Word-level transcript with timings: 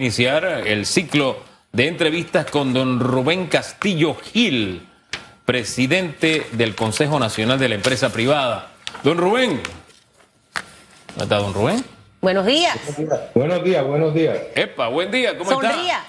iniciar 0.00 0.44
el 0.44 0.86
ciclo 0.86 1.38
de 1.72 1.88
entrevistas 1.88 2.46
con 2.46 2.72
don 2.72 3.00
Rubén 3.00 3.48
Castillo 3.48 4.14
Gil, 4.14 4.86
presidente 5.44 6.46
del 6.52 6.76
Consejo 6.76 7.18
Nacional 7.18 7.58
de 7.58 7.68
la 7.68 7.74
Empresa 7.74 8.12
Privada. 8.12 8.68
Don 9.02 9.18
Rubén. 9.18 9.60
¿Dónde 11.16 11.24
está 11.24 11.38
don 11.38 11.52
Rubén? 11.52 11.84
Buenos 12.20 12.46
días. 12.46 12.78
Buenos 13.34 13.64
días, 13.64 13.84
buenos 13.84 14.14
días. 14.14 14.38
Epa, 14.54 14.86
buen 14.86 15.10
día, 15.10 15.36
¿cómo 15.36 15.50
Sonría. 15.50 15.98
está? 15.98 16.04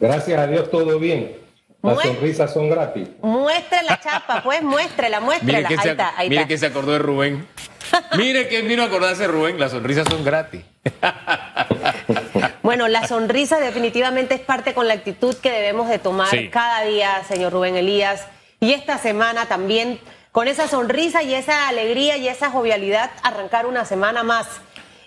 Gracias 0.00 0.38
a 0.40 0.46
Dios 0.46 0.70
todo 0.70 0.98
bien. 0.98 1.36
Las 1.82 2.00
sonrisas 2.00 2.50
son 2.54 2.70
gratis. 2.70 3.06
Muestre 3.20 3.82
la 3.86 4.00
chapa, 4.00 4.42
pues 4.42 4.62
muéstrela, 4.62 5.20
Mire 5.20 5.26
muéstrela. 5.26 5.68
que, 5.68 5.74
Ahí 5.74 5.80
se, 5.82 5.90
está, 5.90 6.14
ahí 6.16 6.28
mire 6.30 6.40
está. 6.40 6.48
que 6.48 6.56
se 6.56 6.64
acordó 6.64 6.92
de 6.92 6.98
Rubén. 7.00 7.46
Mire 8.16 8.48
que 8.48 8.62
vino 8.62 8.82
a 8.82 8.86
acordarse 8.86 9.22
de 9.22 9.28
Rubén, 9.28 9.60
las 9.60 9.72
sonrisas 9.72 10.08
son 10.08 10.24
gratis. 10.24 10.62
Bueno, 12.62 12.88
la 12.88 13.06
sonrisa 13.06 13.58
definitivamente 13.58 14.34
es 14.34 14.40
parte 14.40 14.74
con 14.74 14.86
la 14.86 14.94
actitud 14.94 15.34
que 15.36 15.50
debemos 15.50 15.88
de 15.88 15.98
tomar 15.98 16.28
Sí. 16.28 16.48
cada 16.50 16.82
día, 16.82 17.22
señor 17.26 17.52
Rubén 17.52 17.76
Elías. 17.76 18.26
Y 18.60 18.72
esta 18.74 18.98
semana 18.98 19.46
también, 19.46 19.98
con 20.32 20.46
esa 20.46 20.68
sonrisa 20.68 21.22
y 21.22 21.34
esa 21.34 21.68
alegría 21.68 22.18
y 22.18 22.28
esa 22.28 22.50
jovialidad, 22.50 23.10
arrancar 23.22 23.64
una 23.66 23.84
semana 23.86 24.22
más. 24.22 24.46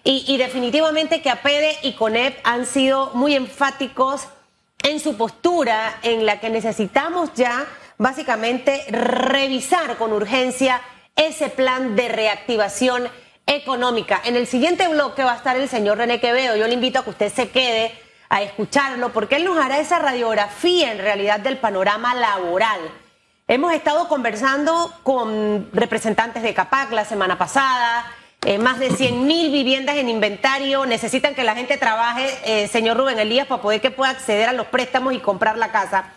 Y, 0.04 0.26
y 0.28 0.38
definitivamente 0.38 1.22
que 1.22 1.30
APEDE 1.30 1.78
y 1.84 1.94
CONEP 1.94 2.40
han 2.44 2.66
sido 2.66 3.12
muy 3.14 3.36
enfáticos 3.36 4.28
en 4.82 5.00
su 5.00 5.16
postura 5.16 5.98
en 6.02 6.26
la 6.26 6.40
que 6.40 6.50
necesitamos 6.50 7.30
ya 7.36 7.66
básicamente 8.00 8.84
revisar 8.90 9.96
con 9.98 10.12
urgencia 10.12 10.82
ese 11.16 11.50
plan 11.50 11.96
de 11.96 12.10
reactivación 12.10 13.08
económica. 13.46 14.22
En 14.24 14.36
el 14.36 14.48
siguiente 14.48 14.88
bloque 14.88 15.24
va 15.24 15.34
a 15.34 15.38
estar 15.38 15.56
el 15.58 15.70
señor 15.70 15.98
René 15.98 16.20
Quevedo. 16.20 16.56
Yo 16.56 16.68
le 16.68 16.74
invito 16.74 17.00
a 17.00 17.04
que 17.04 17.10
usted 17.10 17.34
se 17.34 17.50
quede 17.50 17.92
a 18.30 18.42
escucharlo 18.42 19.10
porque 19.10 19.36
él 19.36 19.46
nos 19.46 19.58
hará 19.58 19.80
esa 19.80 20.00
radiografía 20.00 20.92
en 20.92 20.98
realidad 20.98 21.40
del 21.40 21.58
panorama 21.58 22.16
laboral. 22.16 22.80
Hemos 23.48 23.74
estado 23.74 24.08
conversando 24.08 24.92
con 25.04 25.70
representantes 25.74 26.42
de 26.44 26.54
CAPAC 26.54 26.92
la 26.94 27.06
semana 27.06 27.38
pasada, 27.38 28.06
eh, 28.46 28.58
más 28.58 28.80
de 28.80 28.90
100 28.90 29.26
mil 29.26 29.52
viviendas 29.52 29.96
en 29.98 30.10
inventario, 30.10 30.86
necesitan 30.86 31.36
que 31.36 31.44
la 31.44 31.56
gente 31.56 31.78
trabaje, 31.78 32.30
eh, 32.46 32.68
señor 32.68 32.98
Rubén 32.98 33.20
Elías, 33.20 33.48
para 33.48 33.62
poder 33.62 33.80
que 33.80 33.92
pueda 33.92 34.12
acceder 34.12 34.50
a 34.50 34.54
los 34.54 34.68
préstamos 34.68 35.14
y 35.14 35.20
comprar 35.20 35.58
la 35.58 35.72
casa. 35.72 36.12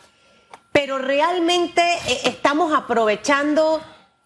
Pero 0.72 0.98
realmente 0.98 1.82
eh, 1.82 2.20
estamos 2.24 2.72
aprovechando 2.74 3.80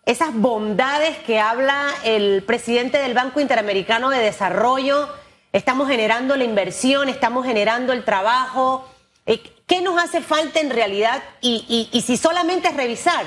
esas 0.07 0.35
bondades 0.35 1.17
que 1.19 1.39
habla 1.39 1.87
el 2.05 2.43
presidente 2.43 2.99
del 2.99 3.15
Banco 3.15 3.41
Interamericano 3.41 4.11
de 4.11 4.19
Desarrollo, 4.19 5.09
estamos 5.53 5.89
generando 5.89 6.37
la 6.37 6.45
inversión, 6.45 7.09
estamos 7.09 7.45
generando 7.45 7.93
el 7.93 8.05
trabajo. 8.05 8.89
Eh, 9.27 9.41
¿Qué 9.67 9.83
nos 9.83 10.03
hace 10.03 10.21
falta 10.21 10.61
en 10.61 10.71
realidad? 10.71 11.23
Y, 11.41 11.89
si 12.05 12.17
solamente 12.17 12.69
es 12.69 12.77
revisar 12.77 13.25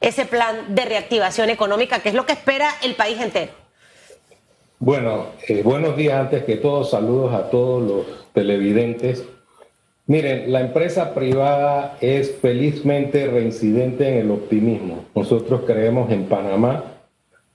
ese 0.00 0.24
plan 0.24 0.74
de 0.74 0.84
reactivación 0.84 1.50
económica, 1.50 2.00
que 2.00 2.10
es 2.10 2.14
lo 2.14 2.26
que 2.26 2.32
espera 2.32 2.70
el 2.82 2.94
país 2.94 3.20
entero. 3.20 3.52
Bueno, 4.78 5.32
eh, 5.46 5.62
buenos 5.62 5.96
días 5.96 6.18
antes 6.18 6.44
que 6.44 6.56
todo, 6.56 6.84
saludos 6.84 7.34
a 7.34 7.50
todos 7.50 7.82
los 7.82 8.32
televidentes. 8.32 9.24
Miren, 10.10 10.50
la 10.50 10.60
empresa 10.60 11.14
privada 11.14 11.96
es 12.00 12.32
felizmente 12.42 13.28
reincidente 13.28 14.08
en 14.08 14.14
el 14.14 14.32
optimismo. 14.32 15.04
Nosotros 15.14 15.60
creemos 15.64 16.10
en 16.10 16.24
Panamá, 16.24 16.82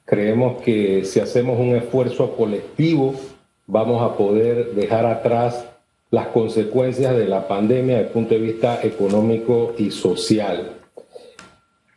creemos 0.06 0.62
que 0.62 1.03
si 1.03 1.20
hacemos 1.20 1.59
un 1.59 1.75
esfuerzo 1.75 2.34
colectivo 2.38 3.14
vamos 3.67 4.02
a 4.02 4.16
poder 4.16 4.67
dejar 4.73 5.06
atrás 5.06 5.66
las 6.12 6.28
consecuencias 6.28 7.17
de 7.17 7.28
la 7.28 7.45
pandemia 7.45 7.97
desde 7.97 8.08
el 8.08 8.14
punto 8.14 8.36
de 8.36 8.39
vista 8.39 8.80
económico 8.84 9.73
y 9.78 9.92
social. 9.92 10.78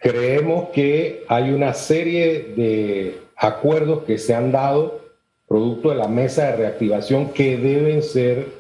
Creemos 0.00 0.70
que 0.70 1.22
hay 1.28 1.52
una 1.52 1.72
serie 1.72 2.52
de 2.56 3.20
acuerdos 3.36 4.02
que 4.02 4.18
se 4.18 4.34
han 4.34 4.50
dado 4.50 5.02
producto 5.46 5.90
de 5.90 5.94
la 5.94 6.08
mesa 6.08 6.46
de 6.46 6.56
reactivación 6.56 7.28
que 7.28 7.56
deben 7.56 8.02
ser, 8.02 8.57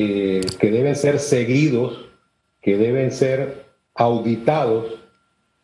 eh, 0.00 0.42
que 0.60 0.70
deben 0.70 0.94
ser 0.94 1.18
seguidos, 1.18 2.08
que 2.62 2.76
deben 2.76 3.10
ser 3.10 3.64
auditados 3.96 4.94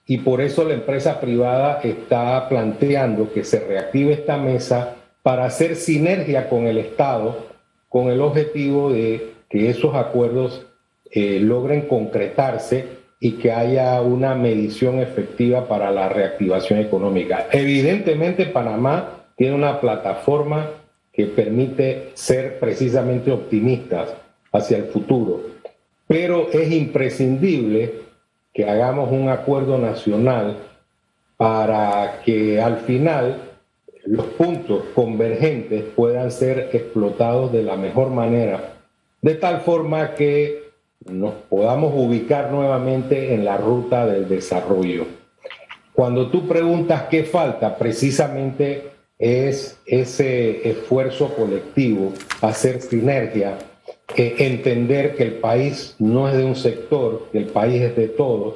y 0.08 0.18
por 0.18 0.40
eso 0.40 0.64
la 0.64 0.74
empresa 0.74 1.20
privada 1.20 1.78
está 1.84 2.48
planteando 2.48 3.32
que 3.32 3.44
se 3.44 3.60
reactive 3.60 4.12
esta 4.12 4.36
mesa 4.36 4.96
para 5.22 5.44
hacer 5.44 5.76
sinergia 5.76 6.48
con 6.48 6.66
el 6.66 6.78
Estado 6.78 7.46
con 7.88 8.08
el 8.08 8.20
objetivo 8.20 8.90
de 8.90 9.34
que 9.48 9.70
esos 9.70 9.94
acuerdos 9.94 10.66
eh, 11.12 11.38
logren 11.38 11.82
concretarse 11.82 12.88
y 13.20 13.34
que 13.34 13.52
haya 13.52 14.02
una 14.02 14.34
medición 14.34 14.98
efectiva 14.98 15.68
para 15.68 15.92
la 15.92 16.08
reactivación 16.08 16.80
económica. 16.80 17.46
Evidentemente 17.52 18.46
Panamá 18.46 19.26
tiene 19.36 19.54
una 19.54 19.80
plataforma 19.80 20.70
que 21.12 21.26
permite 21.26 22.10
ser 22.14 22.58
precisamente 22.58 23.30
optimistas 23.30 24.23
hacia 24.54 24.78
el 24.78 24.84
futuro, 24.84 25.42
pero 26.06 26.48
es 26.50 26.70
imprescindible 26.72 27.92
que 28.54 28.70
hagamos 28.70 29.10
un 29.10 29.28
acuerdo 29.28 29.78
nacional 29.78 30.56
para 31.36 32.20
que 32.24 32.62
al 32.62 32.78
final 32.78 33.50
los 34.06 34.26
puntos 34.26 34.84
convergentes 34.94 35.82
puedan 35.96 36.30
ser 36.30 36.70
explotados 36.72 37.52
de 37.52 37.64
la 37.64 37.76
mejor 37.76 38.10
manera, 38.10 38.74
de 39.20 39.34
tal 39.34 39.60
forma 39.60 40.14
que 40.14 40.62
nos 41.04 41.34
podamos 41.50 41.92
ubicar 41.96 42.52
nuevamente 42.52 43.34
en 43.34 43.44
la 43.44 43.56
ruta 43.56 44.06
del 44.06 44.28
desarrollo. 44.28 45.04
Cuando 45.92 46.30
tú 46.30 46.46
preguntas 46.46 47.04
qué 47.10 47.24
falta, 47.24 47.76
precisamente 47.76 48.90
es 49.18 49.80
ese 49.86 50.68
esfuerzo 50.68 51.34
colectivo, 51.34 52.12
hacer 52.40 52.80
sinergia, 52.80 53.58
eh, 54.16 54.34
entender 54.38 55.16
que 55.16 55.22
el 55.22 55.34
país 55.34 55.96
no 55.98 56.28
es 56.28 56.36
de 56.36 56.44
un 56.44 56.56
sector, 56.56 57.28
que 57.32 57.38
el 57.38 57.46
país 57.46 57.80
es 57.82 57.96
de 57.96 58.08
todos 58.08 58.54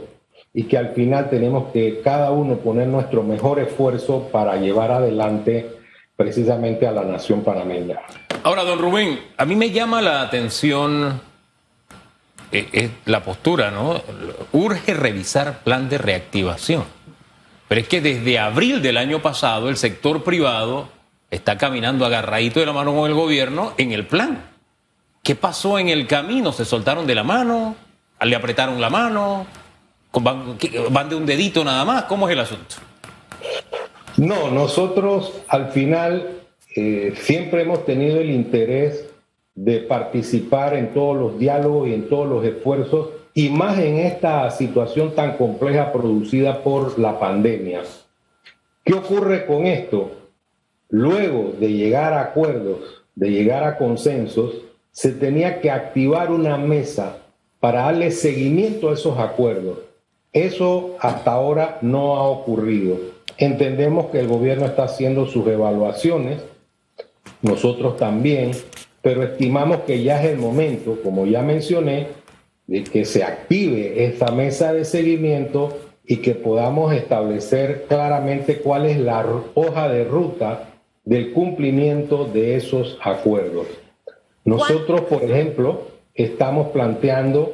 y 0.53 0.65
que 0.65 0.77
al 0.77 0.91
final 0.95 1.31
tenemos 1.31 1.73
que 1.73 2.01
cada 2.03 2.31
uno 2.31 2.57
poner 2.57 2.89
nuestro 2.89 3.23
mejor 3.23 3.59
esfuerzo 3.59 4.29
para 4.33 4.57
llevar 4.57 4.91
adelante 4.91 5.71
precisamente 6.17 6.87
a 6.87 6.93
la 6.93 7.05
nación 7.05 7.43
panameña. 7.43 8.01
Ahora, 8.43 8.65
don 8.65 8.79
Rubén, 8.79 9.21
a 9.37 9.45
mí 9.45 9.55
me 9.57 9.71
llama 9.71 10.03
la 10.03 10.23
atención 10.23 11.21
eh, 12.51 12.69
eh, 12.73 12.91
la 13.05 13.23
postura, 13.23 13.71
¿no? 13.71 14.01
Urge 14.53 14.95
revisar 14.95 15.61
plan 15.61 15.89
de 15.89 15.99
reactivación. 15.99 16.85
Pero 17.69 17.81
es 17.81 17.89
que 17.89 18.01
desde 18.01 18.39
abril 18.39 18.81
del 18.81 18.97
año 18.97 19.21
pasado 19.21 19.69
el 19.69 19.77
sector 19.77 20.25
privado 20.25 20.89
está 21.31 21.59
caminando 21.59 22.07
agarradito 22.07 22.61
de 22.61 22.67
la 22.67 22.73
mano 22.73 22.95
con 22.95 23.09
el 23.09 23.15
gobierno 23.15 23.75
en 23.77 23.93
el 23.93 24.07
plan. 24.07 24.58
¿Qué 25.29 25.35
pasó 25.35 25.79
en 25.79 25.91
el 25.91 26.07
camino? 26.07 26.53
¿Se 26.53 26.65
soltaron 26.65 27.07
de 27.07 27.15
la 27.15 27.23
mano? 27.23 27.77
¿Le 28.23 28.35
apretaron 28.35 28.81
la 28.81 28.89
mano? 28.89 29.47
¿Van, 30.15 30.57
de 31.11 31.15
un 31.15 31.27
dedito 31.27 31.63
nada 31.63 31.85
más? 31.85 32.05
¿Cómo 32.05 32.27
es 32.27 32.33
el 32.33 32.41
asunto? 32.41 32.77
No, 34.17 34.51
nosotros 34.51 35.35
al 35.49 35.69
final 35.69 36.31
eh, 36.75 37.13
siempre 37.15 37.61
hemos 37.61 37.85
tenido 37.85 38.19
el 38.23 38.31
interés 38.31 39.05
de 39.55 39.81
participar 39.81 40.73
en 40.73 40.95
todos 40.95 41.15
los 41.19 41.39
diálogos 41.39 41.89
y 41.89 41.93
en 41.93 42.09
todos 42.09 42.27
los 42.27 42.43
esfuerzos, 42.47 43.11
y 43.35 43.51
más 43.51 43.79
en 43.79 43.99
esta 43.99 44.51
situación 44.51 45.15
tan 45.15 45.37
compleja 45.37 45.93
producida 45.93 46.63
por 46.63 46.99
la 46.99 47.21
pandemia. 47.21 47.83
¿Qué 48.83 48.95
ocurre 48.95 49.45
con 49.45 49.67
esto? 49.67 50.11
Luego 50.89 51.53
de 51.61 51.71
llegar 51.71 52.15
a 52.15 52.23
acuerdos, 52.23 53.03
de 53.15 53.31
llegar 53.31 53.65
a 53.65 53.77
consensos, 53.77 54.55
se 54.99 55.13
tenía 55.13 55.61
que 55.61 55.71
activar 55.71 56.33
una 56.33 56.57
mesa 56.57 57.19
para 57.61 57.83
darle 57.83 58.11
seguimiento 58.11 58.91
a 58.91 58.95
esos 58.95 59.17
acuerdos. 59.17 59.79
Eso 60.33 60.97
hasta 60.99 61.31
ahora 61.31 61.79
no 61.83 62.17
ha 62.17 62.25
ocurrido. 62.25 62.97
Entendemos 63.37 64.07
que 64.07 64.19
el 64.19 64.27
gobierno 64.27 64.67
está 64.67 64.83
haciendo 64.83 65.27
sus 65.27 65.47
evaluaciones, 65.47 66.43
nosotros 67.43 67.97
también, 67.97 68.51
pero 69.01 69.23
estimamos 69.23 69.83
que 69.83 70.03
ya 70.03 70.21
es 70.21 70.33
el 70.33 70.39
momento, 70.39 70.99
como 71.05 71.27
ya 71.27 71.43
mencioné, 71.43 72.09
de 72.67 72.83
que 72.83 73.05
se 73.05 73.23
active 73.23 74.05
esta 74.05 74.33
mesa 74.33 74.73
de 74.73 74.85
seguimiento 74.85 75.79
y 76.05 76.17
que 76.17 76.35
podamos 76.35 76.93
establecer 76.93 77.85
claramente 77.89 78.59
cuál 78.59 78.87
es 78.87 78.99
la 78.99 79.25
hoja 79.55 79.89
de 79.89 80.03
ruta 80.03 80.71
del 81.05 81.33
cumplimiento 81.33 82.25
de 82.25 82.57
esos 82.57 82.99
acuerdos. 83.01 83.69
Nosotros, 84.49 85.03
por 85.03 85.23
ejemplo, 85.23 85.83
estamos 86.15 86.69
planteando 86.69 87.53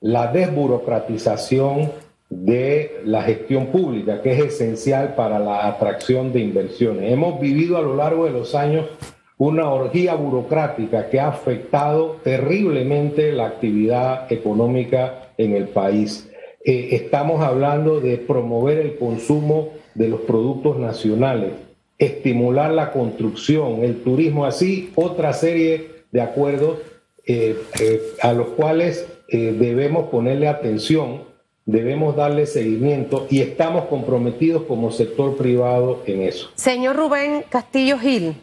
la 0.00 0.32
desburocratización 0.32 1.90
de 2.30 3.00
la 3.04 3.22
gestión 3.22 3.66
pública, 3.66 4.22
que 4.22 4.32
es 4.32 4.38
esencial 4.38 5.14
para 5.14 5.38
la 5.38 5.66
atracción 5.66 6.32
de 6.32 6.40
inversiones. 6.40 7.12
Hemos 7.12 7.40
vivido 7.40 7.76
a 7.76 7.82
lo 7.82 7.94
largo 7.94 8.24
de 8.24 8.30
los 8.30 8.54
años 8.54 8.86
una 9.36 9.70
orgía 9.70 10.14
burocrática 10.14 11.10
que 11.10 11.20
ha 11.20 11.28
afectado 11.28 12.16
terriblemente 12.22 13.32
la 13.32 13.46
actividad 13.46 14.32
económica 14.32 15.32
en 15.36 15.54
el 15.54 15.68
país. 15.68 16.30
Eh, 16.64 16.88
estamos 16.92 17.42
hablando 17.42 18.00
de 18.00 18.16
promover 18.16 18.78
el 18.78 18.96
consumo 18.96 19.70
de 19.94 20.08
los 20.08 20.20
productos 20.20 20.78
nacionales, 20.78 21.52
estimular 21.98 22.70
la 22.70 22.92
construcción, 22.92 23.82
el 23.82 24.02
turismo, 24.02 24.46
así 24.46 24.90
otra 24.94 25.32
serie 25.32 25.99
de 26.10 26.20
acuerdos 26.20 26.78
eh, 27.26 27.60
eh, 27.80 28.02
a 28.22 28.32
los 28.32 28.48
cuales 28.48 29.06
debemos 29.32 30.10
ponerle 30.10 30.48
atención, 30.48 31.22
debemos 31.64 32.16
darle 32.16 32.46
seguimiento 32.46 33.28
y 33.30 33.42
estamos 33.42 33.84
comprometidos 33.84 34.64
como 34.64 34.90
sector 34.90 35.36
privado 35.36 36.02
en 36.06 36.22
eso. 36.22 36.50
Señor 36.56 36.96
Rubén 36.96 37.44
Castillo 37.48 37.96
Gil, 37.96 38.34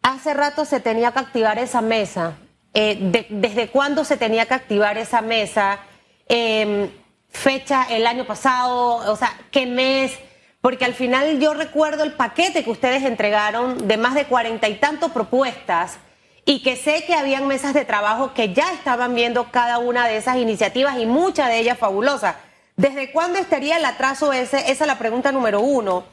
hace 0.00 0.32
rato 0.32 0.64
se 0.64 0.78
tenía 0.78 1.10
que 1.10 1.18
activar 1.18 1.58
esa 1.58 1.80
mesa. 1.80 2.38
¿Desde 2.72 3.66
cuándo 3.66 4.04
se 4.04 4.16
tenía 4.16 4.46
que 4.46 4.54
activar 4.54 4.96
esa 4.96 5.22
mesa? 5.22 5.80
Em, 6.28 6.88
fecha 7.28 7.86
el 7.90 8.06
año 8.06 8.24
pasado, 8.24 9.10
o 9.10 9.16
sea, 9.16 9.32
qué 9.50 9.66
mes, 9.66 10.16
porque 10.60 10.84
al 10.84 10.94
final 10.94 11.40
yo 11.40 11.54
recuerdo 11.54 12.04
el 12.04 12.12
paquete 12.12 12.62
que 12.64 12.70
ustedes 12.70 13.04
entregaron 13.04 13.88
de 13.88 13.96
más 13.96 14.14
de 14.14 14.26
cuarenta 14.26 14.68
y 14.68 14.74
tantos 14.74 15.10
propuestas 15.10 15.98
y 16.44 16.62
que 16.62 16.76
sé 16.76 17.04
que 17.06 17.14
habían 17.14 17.46
mesas 17.46 17.74
de 17.74 17.84
trabajo 17.84 18.34
que 18.34 18.52
ya 18.52 18.72
estaban 18.72 19.14
viendo 19.14 19.50
cada 19.50 19.78
una 19.78 20.06
de 20.06 20.16
esas 20.16 20.36
iniciativas 20.36 20.98
y 20.98 21.06
muchas 21.06 21.48
de 21.48 21.58
ellas 21.58 21.78
fabulosas. 21.78 22.36
¿Desde 22.76 23.10
cuándo 23.12 23.38
estaría 23.38 23.76
el 23.76 23.84
atraso 23.84 24.32
ese? 24.32 24.58
Esa 24.70 24.84
es 24.84 24.86
la 24.86 24.98
pregunta 24.98 25.32
número 25.32 25.60
uno. 25.60 26.04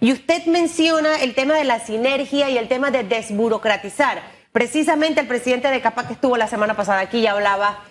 Y 0.00 0.12
usted 0.12 0.44
menciona 0.46 1.16
el 1.20 1.34
tema 1.34 1.54
de 1.54 1.64
la 1.64 1.80
sinergia 1.80 2.50
y 2.50 2.58
el 2.58 2.68
tema 2.68 2.90
de 2.90 3.04
desburocratizar. 3.04 4.20
Precisamente 4.52 5.20
el 5.20 5.26
presidente 5.26 5.68
de 5.68 5.80
CAPA 5.80 6.06
que 6.06 6.12
estuvo 6.14 6.36
la 6.36 6.48
semana 6.48 6.74
pasada 6.74 7.00
aquí 7.00 7.22
ya 7.22 7.32
hablaba 7.32 7.84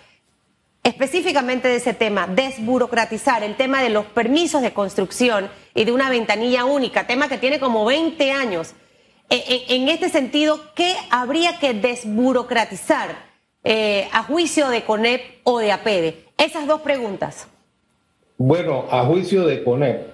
específicamente 0.82 1.66
de 1.66 1.76
ese 1.76 1.94
tema, 1.94 2.28
desburocratizar 2.28 3.42
el 3.42 3.56
tema 3.56 3.82
de 3.82 3.90
los 3.90 4.06
permisos 4.06 4.62
de 4.62 4.72
construcción 4.72 5.50
y 5.76 5.84
de 5.84 5.92
una 5.92 6.10
ventanilla 6.10 6.64
única, 6.64 7.06
tema 7.06 7.28
que 7.28 7.38
tiene 7.38 7.60
como 7.60 7.84
20 7.84 8.32
años. 8.32 8.74
E, 9.30 9.36
e, 9.36 9.76
en, 9.76 9.88
este 9.88 10.08
sentido, 10.08 10.60
¿qué 10.74 10.94
habría 11.10 11.58
que 11.58 11.74
desburocratizar 11.74 13.10
eh, 13.62 14.08
a 14.12 14.22
juicio 14.24 14.68
de 14.68 14.82
CONEP 14.82 15.20
o 15.44 15.58
de 15.58 15.70
APEDE? 15.70 16.24
Esas 16.38 16.66
dos 16.66 16.80
preguntas. 16.80 17.46
Bueno, 18.38 18.86
a 18.90 19.04
juicio 19.04 19.46
de 19.46 19.62
CONEP, 19.62 20.08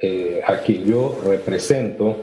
eh, 0.00 0.42
a 0.46 0.58
quien 0.58 0.84
yo 0.84 1.20
represento, 1.24 2.16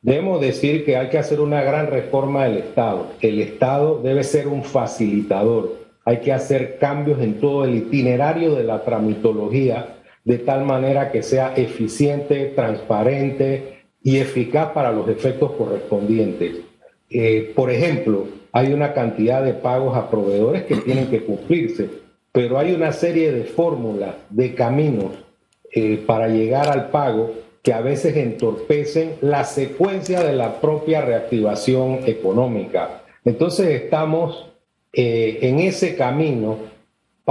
debemos 0.00 0.40
decir 0.40 0.84
que 0.84 0.96
hay 0.96 1.10
que 1.10 1.18
hacer 1.18 1.40
una 1.40 1.62
gran 1.62 1.88
reforma 1.88 2.44
del 2.44 2.58
Estado. 2.58 3.12
El 3.20 3.40
Estado 3.40 4.00
debe 4.02 4.24
ser 4.24 4.48
un 4.48 4.64
facilitador 4.64 5.82
hay 6.04 6.18
que 6.18 6.32
hacer 6.32 6.78
cambios 6.78 7.20
en 7.20 7.38
todo 7.38 7.64
el 7.64 7.76
itinerario 7.76 8.54
de 8.54 8.64
la 8.64 8.82
tramitología 8.84 9.96
de 10.24 10.38
tal 10.38 10.64
manera 10.64 11.10
que 11.10 11.22
sea 11.22 11.54
eficiente, 11.56 12.52
transparente 12.54 13.82
y 14.02 14.18
eficaz 14.18 14.70
para 14.72 14.92
los 14.92 15.08
efectos 15.08 15.52
correspondientes. 15.52 16.60
Eh, 17.10 17.52
por 17.54 17.70
ejemplo, 17.70 18.26
hay 18.52 18.72
una 18.72 18.92
cantidad 18.92 19.42
de 19.42 19.54
pagos 19.54 19.96
a 19.96 20.10
proveedores 20.10 20.64
que 20.64 20.76
tienen 20.76 21.08
que 21.08 21.24
cumplirse, 21.24 21.88
pero 22.32 22.58
hay 22.58 22.72
una 22.72 22.92
serie 22.92 23.32
de 23.32 23.44
fórmulas, 23.44 24.14
de 24.30 24.54
caminos 24.54 25.12
eh, 25.72 26.02
para 26.06 26.28
llegar 26.28 26.68
al 26.68 26.90
pago 26.90 27.32
que 27.62 27.72
a 27.72 27.80
veces 27.80 28.16
entorpecen 28.16 29.14
la 29.20 29.44
secuencia 29.44 30.22
de 30.22 30.32
la 30.32 30.60
propia 30.60 31.00
reactivación 31.00 32.00
económica. 32.06 33.02
Entonces 33.24 33.68
estamos 33.68 34.50
eh, 34.92 35.38
en 35.42 35.60
ese 35.60 35.94
camino 35.94 36.58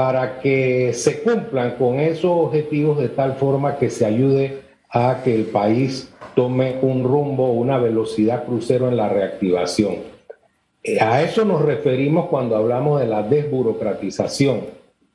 para 0.01 0.39
que 0.39 0.93
se 0.93 1.21
cumplan 1.21 1.75
con 1.75 1.99
esos 1.99 2.31
objetivos 2.31 2.97
de 2.97 3.09
tal 3.09 3.35
forma 3.35 3.77
que 3.77 3.91
se 3.91 4.03
ayude 4.03 4.61
a 4.89 5.21
que 5.23 5.35
el 5.35 5.43
país 5.43 6.11
tome 6.33 6.77
un 6.81 7.03
rumbo, 7.03 7.51
una 7.51 7.77
velocidad 7.77 8.45
crucero 8.45 8.87
en 8.87 8.97
la 8.97 9.09
reactivación. 9.09 9.97
Eh, 10.83 10.99
a 10.99 11.21
eso 11.21 11.45
nos 11.45 11.61
referimos 11.61 12.29
cuando 12.29 12.55
hablamos 12.55 12.99
de 12.99 13.05
la 13.05 13.21
desburocratización. 13.21 14.61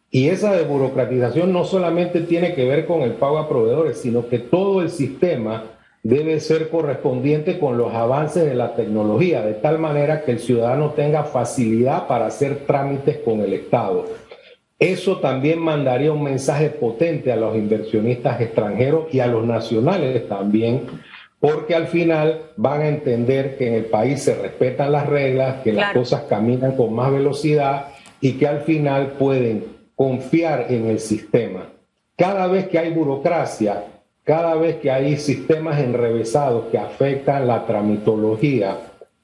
Y 0.08 0.28
esa 0.28 0.52
desburocratización 0.52 1.52
no 1.52 1.64
solamente 1.64 2.20
tiene 2.20 2.54
que 2.54 2.64
ver 2.64 2.86
con 2.86 3.02
el 3.02 3.14
pago 3.14 3.38
a 3.38 3.48
proveedores, 3.48 3.98
sino 3.98 4.28
que 4.28 4.38
todo 4.38 4.82
el 4.82 4.90
sistema 4.90 5.64
debe 6.04 6.38
ser 6.38 6.68
correspondiente 6.68 7.58
con 7.58 7.76
los 7.76 7.92
avances 7.92 8.44
de 8.44 8.54
la 8.54 8.76
tecnología, 8.76 9.42
de 9.42 9.54
tal 9.54 9.80
manera 9.80 10.22
que 10.22 10.30
el 10.30 10.38
ciudadano 10.38 10.90
tenga 10.90 11.24
facilidad 11.24 12.06
para 12.06 12.26
hacer 12.26 12.58
trámites 12.68 13.16
con 13.24 13.40
el 13.40 13.52
Estado. 13.52 14.04
Eso 14.78 15.18
también 15.18 15.58
mandaría 15.58 16.12
un 16.12 16.22
mensaje 16.22 16.68
potente 16.68 17.32
a 17.32 17.36
los 17.36 17.56
inversionistas 17.56 18.40
extranjeros 18.40 19.06
y 19.12 19.20
a 19.20 19.26
los 19.26 19.46
nacionales 19.46 20.28
también, 20.28 20.82
porque 21.40 21.74
al 21.74 21.86
final 21.86 22.42
van 22.56 22.82
a 22.82 22.88
entender 22.88 23.56
que 23.56 23.68
en 23.68 23.74
el 23.74 23.84
país 23.86 24.22
se 24.22 24.34
respetan 24.34 24.92
las 24.92 25.06
reglas, 25.06 25.62
que 25.62 25.72
las 25.72 25.94
cosas 25.94 26.22
caminan 26.22 26.76
con 26.76 26.92
más 26.94 27.10
velocidad 27.10 27.88
y 28.20 28.32
que 28.32 28.46
al 28.46 28.62
final 28.62 29.12
pueden 29.18 29.64
confiar 29.94 30.66
en 30.68 30.86
el 30.86 31.00
sistema. 31.00 31.68
Cada 32.16 32.46
vez 32.46 32.68
que 32.68 32.78
hay 32.78 32.90
burocracia, 32.90 33.84
cada 34.24 34.56
vez 34.56 34.76
que 34.76 34.90
hay 34.90 35.16
sistemas 35.16 35.80
enrevesados 35.80 36.66
que 36.70 36.78
afectan 36.78 37.46
la 37.46 37.64
tramitología, 37.64 38.78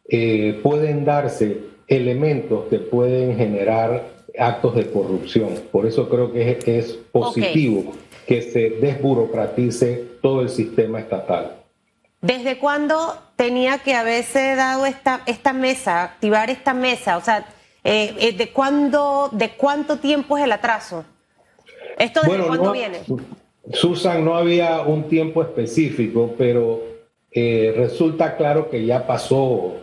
eh, 0.09 0.61
pueden 0.63 1.05
darse 1.05 1.59
elementos 1.89 2.65
que 2.71 2.79
pueden 2.79 3.37
generar 3.37 4.22
actos 4.39 4.75
de 4.75 4.91
corrupción. 4.91 5.51
Por 5.71 5.87
eso 5.87 6.09
creo 6.09 6.33
que 6.33 6.59
es, 6.79 6.93
positivo 7.13 7.93
que 8.27 8.43
se 8.43 8.71
desburocratice 8.71 10.05
todo 10.23 10.43
el 10.43 10.49
sistema 10.49 11.01
estatal. 11.01 11.57
¿Desde 12.21 12.59
cuándo 12.59 13.19
tenía 13.37 13.79
que 13.79 13.95
haberse 13.95 14.55
dado 14.55 14.87
esta, 14.87 15.23
esta 15.27 15.53
mesa, 15.53 16.05
activar 16.05 16.51
esta 16.51 16.73
mesa? 16.73 17.17
O 17.17 17.21
sea, 17.21 17.47
eh, 17.83 18.15
eh, 18.19 18.33
¿de, 18.33 18.51
cuándo, 18.51 19.29
¿de 19.33 19.51
cuánto 19.51 19.99
tiempo 19.99 20.39
es 20.39 20.45
el 20.45 20.53
atraso? 20.53 21.05
¿Esto 21.99 22.21
desde 22.23 22.47
cuándo 22.47 22.73
viene? 22.73 23.01
Susan, 23.73 24.25
no 24.25 24.37
había 24.37 24.83
un 24.83 25.09
tiempo 25.09 25.43
específico, 25.43 26.35
pero 26.39 26.81
eh, 27.31 27.75
resulta 27.77 28.37
claro 28.37 28.71
que 28.71 28.85
ya 28.87 29.07
pasó, 29.07 29.75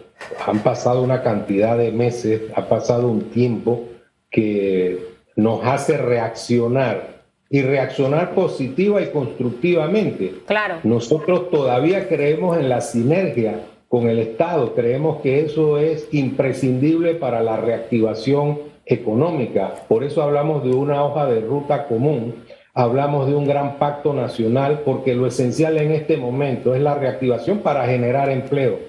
han 0.45 0.59
pasado 0.59 1.01
una 1.01 1.23
cantidad 1.23 1.77
de 1.77 1.91
meses, 1.91 2.43
ha 2.55 2.67
pasado 2.67 3.09
un 3.09 3.31
tiempo 3.31 3.83
que 4.29 4.99
nos 5.35 5.65
hace 5.65 5.97
reaccionar 5.97 7.19
y 7.49 7.61
reaccionar 7.61 8.35
positiva 8.35 9.01
y 9.01 9.07
constructivamente. 9.07 10.33
Claro. 10.45 10.75
Nosotros 10.83 11.49
todavía 11.49 12.07
creemos 12.07 12.57
en 12.57 12.69
la 12.69 12.81
sinergia 12.81 13.61
con 13.87 14.07
el 14.07 14.19
Estado, 14.19 14.75
creemos 14.75 15.21
que 15.21 15.41
eso 15.41 15.79
es 15.79 16.07
imprescindible 16.11 17.15
para 17.15 17.41
la 17.41 17.57
reactivación 17.57 18.59
económica. 18.85 19.73
Por 19.87 20.03
eso 20.03 20.21
hablamos 20.21 20.63
de 20.63 20.71
una 20.71 21.03
hoja 21.03 21.25
de 21.25 21.41
ruta 21.41 21.87
común 21.87 22.35
hablamos 22.73 23.27
de 23.27 23.35
un 23.35 23.45
gran 23.45 23.77
pacto 23.77 24.13
nacional 24.13 24.83
porque 24.85 25.13
lo 25.13 25.27
esencial 25.27 25.77
en 25.77 25.91
este 25.91 26.17
momento 26.17 26.75
es 26.75 26.81
la 26.81 26.95
reactivación 26.95 27.59
para 27.59 27.85
generar 27.85 28.29
empleo, 28.29 28.79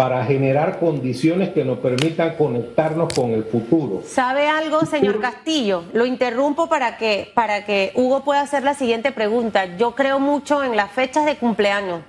para 0.00 0.24
generar 0.24 0.78
condiciones 0.78 1.50
que 1.50 1.62
nos 1.62 1.76
permitan 1.80 2.34
conectarnos 2.36 3.12
con 3.12 3.32
el 3.32 3.44
futuro. 3.44 4.02
¿Sabe 4.06 4.48
algo, 4.48 4.86
señor 4.86 5.20
Castillo? 5.20 5.84
Lo 5.92 6.06
interrumpo 6.06 6.70
para 6.70 6.96
que, 6.96 7.30
para 7.34 7.66
que 7.66 7.92
Hugo 7.94 8.24
pueda 8.24 8.40
hacer 8.40 8.62
la 8.62 8.72
siguiente 8.72 9.12
pregunta. 9.12 9.76
Yo 9.76 9.94
creo 9.94 10.18
mucho 10.18 10.64
en 10.64 10.74
las 10.74 10.90
fechas 10.90 11.26
de 11.26 11.36
cumpleaños. 11.36 12.00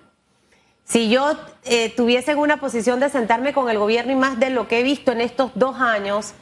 Si 0.86 1.10
yo 1.10 1.34
eh, 1.66 1.90
tuviese 1.90 2.34
una 2.34 2.62
posición 2.62 3.02
de 3.02 3.10
sentarme 3.10 3.52
con 3.52 3.70
el 3.70 3.78
gobierno 3.78 4.14
y 4.14 4.16
más 4.16 4.40
de 4.40 4.52
lo 4.52 4.70
que 4.70 4.80
he 4.80 4.84
visto 4.84 5.12
en 5.12 5.20
estos 5.20 5.52
dos 5.56 5.76
años, 5.82 6.34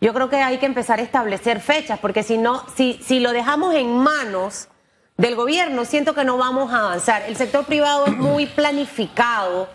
yo 0.00 0.14
creo 0.14 0.30
que 0.30 0.36
hay 0.36 0.56
que 0.56 0.64
empezar 0.64 1.00
a 1.00 1.02
establecer 1.02 1.60
fechas, 1.60 1.98
porque 1.98 2.22
si 2.22 2.38
no, 2.38 2.62
si, 2.76 2.98
si 3.02 3.20
lo 3.20 3.32
dejamos 3.32 3.74
en 3.74 3.94
manos 3.94 4.68
del 5.18 5.36
gobierno, 5.36 5.84
siento 5.84 6.14
que 6.14 6.24
no 6.24 6.38
vamos 6.38 6.72
a 6.72 6.78
avanzar. 6.78 7.24
El 7.28 7.36
sector 7.36 7.66
privado 7.66 8.06
es 8.06 8.16
muy 8.16 8.46
planificado, 8.46 9.68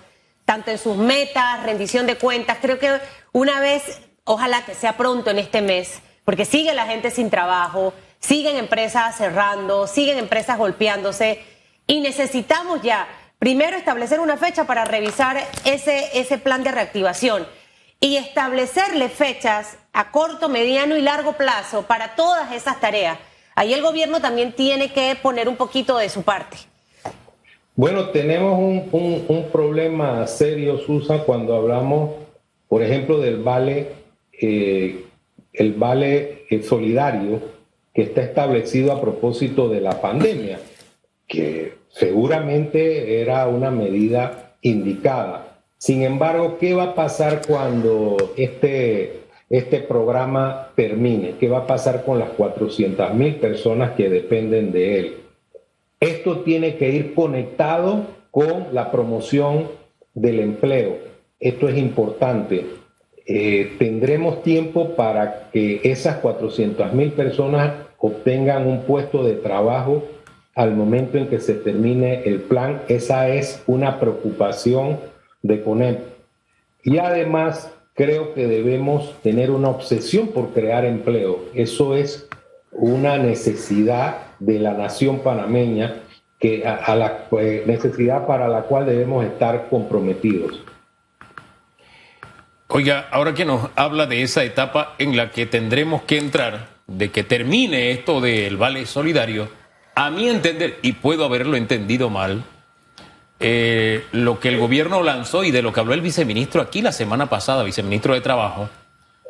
tanto 0.49 0.71
en 0.71 0.79
sus 0.79 0.97
metas, 0.97 1.61
rendición 1.61 2.07
de 2.07 2.17
cuentas. 2.17 2.57
Creo 2.59 2.79
que 2.79 2.99
una 3.33 3.59
vez, 3.59 4.01
ojalá 4.23 4.65
que 4.65 4.73
sea 4.73 4.97
pronto 4.97 5.29
en 5.29 5.37
este 5.37 5.61
mes, 5.61 5.99
porque 6.25 6.43
sigue 6.43 6.73
la 6.73 6.87
gente 6.87 7.11
sin 7.11 7.29
trabajo, 7.29 7.93
siguen 8.17 8.57
empresas 8.57 9.15
cerrando, 9.15 9.85
siguen 9.85 10.17
empresas 10.17 10.57
golpeándose 10.57 11.39
y 11.85 11.99
necesitamos 11.99 12.81
ya 12.81 13.07
primero 13.37 13.77
establecer 13.77 14.19
una 14.19 14.37
fecha 14.37 14.63
para 14.63 14.85
revisar 14.85 15.37
ese, 15.65 16.19
ese 16.19 16.39
plan 16.39 16.63
de 16.63 16.71
reactivación 16.71 17.47
y 17.99 18.15
establecerle 18.15 19.09
fechas 19.09 19.77
a 19.93 20.09
corto, 20.09 20.49
mediano 20.49 20.97
y 20.97 21.03
largo 21.03 21.33
plazo 21.33 21.83
para 21.83 22.15
todas 22.15 22.53
esas 22.53 22.79
tareas. 22.79 23.19
Ahí 23.53 23.71
el 23.71 23.83
gobierno 23.83 24.19
también 24.19 24.55
tiene 24.55 24.91
que 24.91 25.15
poner 25.15 25.47
un 25.47 25.57
poquito 25.57 25.95
de 25.99 26.09
su 26.09 26.23
parte. 26.23 26.68
Bueno, 27.79 28.09
tenemos 28.09 28.59
un, 28.91 29.45
problema 29.53 30.27
serio, 30.27 30.79
Susan, 30.79 31.21
cuando 31.25 31.55
hablamos, 31.55 32.11
por 32.67 32.83
ejemplo, 32.83 33.19
del 33.19 33.37
vale, 33.37 33.87
eh, 34.33 35.05
el 35.53 35.73
vale 35.75 36.43
eh, 36.49 36.61
solidario 36.61 37.39
que 37.93 38.01
está 38.01 38.21
establecido 38.21 38.91
a 38.91 38.99
propósito 38.99 39.69
de 39.69 39.79
la 39.79 40.01
pandemia, 40.01 40.59
que 41.25 41.75
seguramente 41.87 43.21
era 43.21 43.47
una 43.47 43.71
medida 43.71 44.57
indicada. 44.61 45.61
Sin 45.77 46.03
embargo, 46.03 46.57
¿qué 46.59 46.73
va 46.73 46.83
a 46.83 46.95
pasar 46.95 47.43
cuando 47.47 48.33
este, 48.35 49.21
este 49.49 49.79
programa 49.79 50.73
termine? 50.75 51.35
¿Qué 51.39 51.47
va 51.47 51.59
a 51.59 51.67
pasar 51.67 52.03
con 52.03 52.19
las 52.19 52.31
400 52.31 53.13
mil 53.13 53.35
personas 53.35 53.91
que 53.91 54.09
dependen 54.09 54.73
de 54.73 54.99
él? 54.99 55.28
Esto 55.99 56.39
tiene 56.39 56.77
que 56.77 56.91
ir 56.91 57.13
conectado 57.13 58.05
con 58.31 58.67
la 58.73 58.89
promoción 58.89 59.67
del 60.13 60.39
empleo. 60.39 60.97
Esto 61.39 61.67
es 61.67 61.77
importante. 61.77 62.65
Eh, 63.25 63.75
tendremos 63.77 64.41
tiempo 64.41 64.95
para 64.95 65.49
que 65.51 65.81
esas 65.83 66.17
400 66.17 66.93
mil 66.93 67.11
personas 67.11 67.73
obtengan 67.97 68.65
un 68.65 68.83
puesto 68.83 69.23
de 69.23 69.33
trabajo 69.33 70.03
al 70.55 70.73
momento 70.73 71.17
en 71.17 71.27
que 71.27 71.39
se 71.39 71.55
termine 71.55 72.23
el 72.23 72.39
plan. 72.41 72.81
Esa 72.87 73.29
es 73.29 73.61
una 73.67 73.99
preocupación 73.99 74.99
de 75.41 75.61
CONEP. 75.61 75.99
Y 76.83 76.97
además 76.97 77.73
creo 77.93 78.33
que 78.33 78.47
debemos 78.47 79.15
tener 79.21 79.51
una 79.51 79.67
obsesión 79.69 80.29
por 80.29 80.53
crear 80.53 80.85
empleo. 80.85 81.39
Eso 81.53 81.95
es 81.95 82.27
una 82.71 83.17
necesidad 83.17 84.28
de 84.39 84.59
la 84.59 84.73
nación 84.73 85.19
panameña 85.19 85.95
que 86.39 86.65
a, 86.65 86.95
la 86.95 87.25
pues, 87.29 87.67
necesidad 87.67 88.25
para 88.25 88.47
la 88.47 88.61
cual 88.61 88.85
debemos 88.85 89.25
estar 89.25 89.67
comprometidos. 89.69 90.63
Oiga, 92.67 93.07
ahora 93.11 93.33
que 93.33 93.45
nos 93.45 93.69
habla 93.75 94.05
de 94.05 94.21
esa 94.21 94.43
etapa 94.43 94.95
en 94.99 95.17
la 95.17 95.31
que 95.31 95.45
tendremos 95.45 96.03
que 96.03 96.17
entrar, 96.17 96.67
de 96.87 97.11
que 97.11 97.23
termine 97.23 97.91
esto 97.91 98.21
del 98.21 98.57
vale 98.57 98.85
solidario, 98.85 99.49
a 99.95 100.11
mi 100.11 100.29
entender, 100.29 100.77
y 100.81 100.93
puedo 100.93 101.25
haberlo 101.25 101.57
entendido 101.57 102.09
mal, 102.09 102.43
eh, 103.41 104.05
lo 104.11 104.39
que 104.39 104.49
el 104.49 104.57
gobierno 104.57 105.01
lanzó 105.01 105.43
y 105.43 105.51
de 105.51 105.61
lo 105.61 105.73
que 105.73 105.79
habló 105.79 105.93
el 105.93 106.01
viceministro 106.01 106.61
aquí 106.61 106.81
la 106.81 106.91
semana 106.91 107.27
pasada, 107.27 107.63
viceministro 107.63 108.13
de 108.13 108.21
Trabajo, 108.21 108.69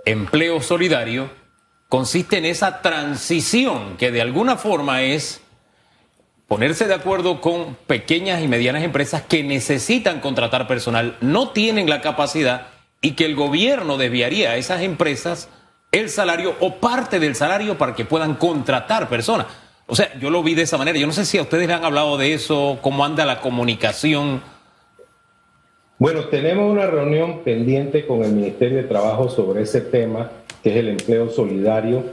empleo 0.05 0.61
solidario, 0.61 1.29
consiste 1.89 2.37
en 2.37 2.45
esa 2.45 2.81
transición 2.81 3.97
que 3.97 4.11
de 4.11 4.21
alguna 4.21 4.55
forma 4.55 5.01
es 5.01 5.41
ponerse 6.47 6.87
de 6.87 6.93
acuerdo 6.93 7.41
con 7.41 7.75
pequeñas 7.87 8.41
y 8.41 8.47
medianas 8.47 8.83
empresas 8.83 9.23
que 9.23 9.43
necesitan 9.43 10.19
contratar 10.19 10.67
personal, 10.67 11.17
no 11.19 11.49
tienen 11.49 11.89
la 11.89 12.01
capacidad 12.01 12.67
y 13.01 13.11
que 13.11 13.25
el 13.25 13.35
gobierno 13.35 13.97
desviaría 13.97 14.51
a 14.51 14.57
esas 14.57 14.81
empresas 14.81 15.49
el 15.91 16.09
salario 16.09 16.55
o 16.59 16.75
parte 16.75 17.19
del 17.19 17.35
salario 17.35 17.77
para 17.77 17.95
que 17.95 18.05
puedan 18.05 18.35
contratar 18.35 19.09
personas. 19.09 19.47
O 19.87 19.95
sea, 19.95 20.15
yo 20.19 20.29
lo 20.29 20.43
vi 20.43 20.53
de 20.53 20.63
esa 20.63 20.77
manera. 20.77 20.99
Yo 20.99 21.07
no 21.07 21.13
sé 21.13 21.25
si 21.25 21.39
a 21.39 21.41
ustedes 21.41 21.67
le 21.67 21.73
han 21.73 21.83
hablado 21.83 22.17
de 22.17 22.33
eso, 22.33 22.77
cómo 22.81 23.03
anda 23.03 23.25
la 23.25 23.41
comunicación. 23.41 24.41
Bueno, 25.97 26.25
tenemos 26.25 26.71
una 26.71 26.85
reunión 26.85 27.39
pendiente 27.43 28.05
con 28.05 28.23
el 28.23 28.31
Ministerio 28.31 28.77
de 28.77 28.83
Trabajo 28.83 29.29
sobre 29.29 29.63
ese 29.63 29.81
tema 29.81 30.29
que 30.63 30.71
es 30.71 30.75
el 30.77 30.89
empleo 30.89 31.29
solidario, 31.29 32.03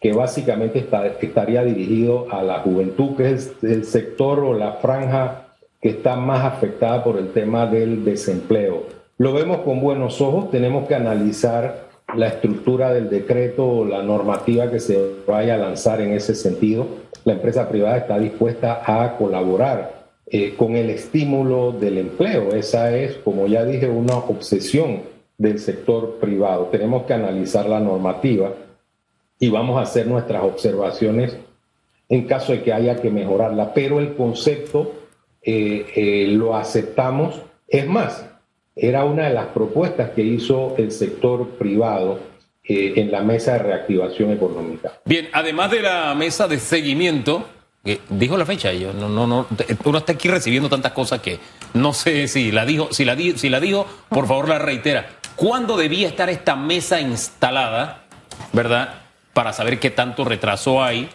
que 0.00 0.12
básicamente 0.12 0.80
está, 0.80 1.06
estaría 1.06 1.62
dirigido 1.62 2.26
a 2.30 2.42
la 2.42 2.58
juventud, 2.60 3.16
que 3.16 3.30
es 3.30 3.52
el 3.62 3.84
sector 3.84 4.40
o 4.40 4.54
la 4.54 4.74
franja 4.74 5.46
que 5.80 5.90
está 5.90 6.16
más 6.16 6.44
afectada 6.44 7.02
por 7.02 7.18
el 7.18 7.32
tema 7.32 7.66
del 7.66 8.04
desempleo. 8.04 8.84
Lo 9.18 9.32
vemos 9.32 9.58
con 9.58 9.80
buenos 9.80 10.20
ojos, 10.20 10.50
tenemos 10.50 10.88
que 10.88 10.94
analizar 10.94 11.88
la 12.16 12.28
estructura 12.28 12.92
del 12.92 13.08
decreto 13.08 13.66
o 13.66 13.84
la 13.84 14.02
normativa 14.02 14.70
que 14.70 14.80
se 14.80 14.98
vaya 15.26 15.54
a 15.54 15.58
lanzar 15.58 16.00
en 16.00 16.12
ese 16.12 16.34
sentido. 16.34 16.86
La 17.24 17.34
empresa 17.34 17.68
privada 17.68 17.98
está 17.98 18.18
dispuesta 18.18 18.82
a 18.84 19.16
colaborar 19.16 20.02
eh, 20.26 20.54
con 20.56 20.76
el 20.76 20.90
estímulo 20.90 21.72
del 21.72 21.98
empleo. 21.98 22.54
Esa 22.54 22.96
es, 22.96 23.14
como 23.16 23.46
ya 23.46 23.64
dije, 23.64 23.88
una 23.88 24.16
obsesión 24.16 25.02
del 25.38 25.58
sector 25.58 26.18
privado. 26.20 26.66
Tenemos 26.66 27.04
que 27.04 27.14
analizar 27.14 27.68
la 27.68 27.80
normativa 27.80 28.52
y 29.38 29.48
vamos 29.50 29.78
a 29.78 29.82
hacer 29.82 30.06
nuestras 30.06 30.42
observaciones 30.44 31.36
en 32.08 32.26
caso 32.26 32.52
de 32.52 32.62
que 32.62 32.72
haya 32.72 33.00
que 33.00 33.10
mejorarla, 33.10 33.72
pero 33.72 33.98
el 33.98 34.14
concepto 34.14 34.92
eh, 35.42 35.86
eh, 35.96 36.26
lo 36.28 36.54
aceptamos. 36.54 37.40
Es 37.66 37.86
más, 37.86 38.24
era 38.76 39.04
una 39.04 39.28
de 39.28 39.34
las 39.34 39.46
propuestas 39.46 40.10
que 40.10 40.22
hizo 40.22 40.74
el 40.76 40.92
sector 40.92 41.48
privado 41.58 42.20
eh, 42.64 42.92
en 42.96 43.10
la 43.10 43.22
mesa 43.22 43.54
de 43.54 43.60
reactivación 43.60 44.30
económica. 44.30 44.92
Bien, 45.04 45.28
además 45.32 45.70
de 45.70 45.82
la 45.82 46.14
mesa 46.14 46.46
de 46.46 46.58
seguimiento, 46.58 47.46
dijo 48.10 48.36
la 48.36 48.46
fecha, 48.46 48.72
yo 48.72 48.92
no, 48.92 49.08
no, 49.08 49.26
no, 49.26 49.46
uno 49.84 49.98
está 49.98 50.12
aquí 50.12 50.28
recibiendo 50.28 50.68
tantas 50.68 50.92
cosas 50.92 51.20
que 51.20 51.38
no 51.74 51.92
sé 51.92 52.28
si 52.28 52.52
la 52.52 52.64
dijo, 52.64 52.92
si 52.92 53.04
la, 53.04 53.16
si 53.16 53.48
la 53.48 53.58
dijo, 53.58 53.86
por 54.08 54.26
favor 54.26 54.48
la 54.48 54.58
reitera. 54.58 55.08
¿Cuándo 55.36 55.76
debía 55.76 56.08
estar 56.08 56.28
esta 56.30 56.56
mesa 56.56 57.00
instalada, 57.00 58.04
verdad? 58.52 58.94
Para 59.32 59.52
saber 59.52 59.78
qué 59.80 59.90
tanto 59.90 60.24
retraso 60.24 60.82
hay. 60.82 61.08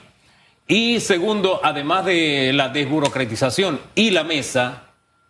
Y 0.68 1.00
segundo, 1.00 1.62
además 1.64 2.06
de 2.06 2.52
la 2.54 2.70
desburocratización 2.70 3.80
y 3.96 4.12
la 4.12 4.24
mesa, 4.24 4.84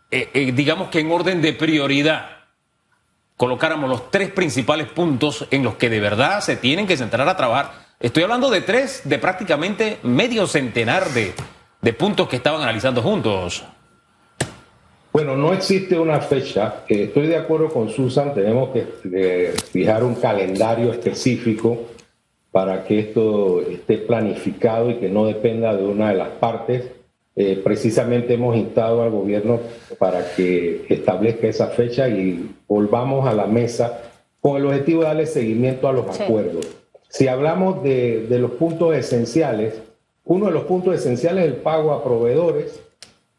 eh, 0.10 0.30
eh, 0.34 0.52
digamos 0.52 0.90
que 0.90 1.00
en 1.00 1.12
orden 1.12 1.42
de 1.42 1.54
prioridad, 1.54 2.30
colocáramos 3.36 3.90
los 3.90 4.10
tres 4.10 4.32
principales 4.32 4.88
puntos 4.88 5.46
en 5.52 5.64
los 5.64 5.76
que 5.76 5.90
de 5.90 6.00
verdad 6.00 6.42
se 6.42 6.56
tienen 6.56 6.88
que 6.88 6.98
centrar 6.98 7.28
a 7.30 7.38
trabajar. 7.38 7.88
Estoy 8.00 8.24
hablando 8.24 8.50
de 8.50 8.62
tres, 8.62 9.02
de 9.04 9.20
prácticamente 9.20 10.00
medio 10.02 10.48
centenar 10.48 11.10
de, 11.10 11.36
de 11.82 11.94
puntos 11.94 12.28
que 12.28 12.38
estaban 12.38 12.62
analizando 12.62 13.04
juntos. 13.04 13.64
Bueno, 15.18 15.36
no 15.36 15.52
existe 15.52 15.98
una 15.98 16.22
fecha. 16.22 16.84
estoy 16.88 17.26
de 17.26 17.38
acuerdo 17.38 17.70
con 17.70 17.90
Susan, 17.90 18.36
tenemos 18.36 18.70
que 18.70 19.52
fijar 19.72 20.04
un 20.04 20.14
calendario 20.14 20.92
específico 20.92 21.86
para 22.52 22.84
que 22.84 23.00
esto 23.00 23.62
esté 23.62 23.98
planificado 23.98 24.92
y 24.92 24.98
que 24.98 25.10
no 25.10 25.26
dependa 25.26 25.76
de 25.76 25.84
una 25.86 26.10
de 26.12 26.18
las 26.18 26.30
partes. 26.34 26.92
Eh, 27.36 27.60
precisamente 27.64 28.36
hemos 28.36 28.56
instado 28.58 29.02
al 29.02 29.10
gobierno 29.10 29.60
para 29.98 30.36
que 30.36 30.86
establezca 30.88 31.48
esa 31.48 31.70
fecha 31.70 32.08
y 32.08 32.52
volvamos 32.68 33.28
a 33.28 33.34
la 33.34 33.48
mesa 33.48 34.00
con 34.40 34.58
el 34.58 34.68
objetivo 34.68 35.02
de 35.02 35.08
darle 35.08 35.26
seguimiento 35.26 35.88
a 35.88 35.94
los 35.94 36.20
acuerdos. 36.20 36.68
Si 37.10 37.28
hablamos 37.28 37.82
de, 37.82 38.28
de 38.30 38.38
los 38.38 38.52
puntos 38.52 38.94
esenciales, 38.96 39.82
uno 40.26 40.46
de 40.46 40.52
los 40.52 40.66
puntos 40.66 40.94
esenciales 40.94 41.46
es 41.46 41.54
el 41.54 41.58
pago 41.62 41.92
a 41.92 42.04
proveedores, 42.04 42.80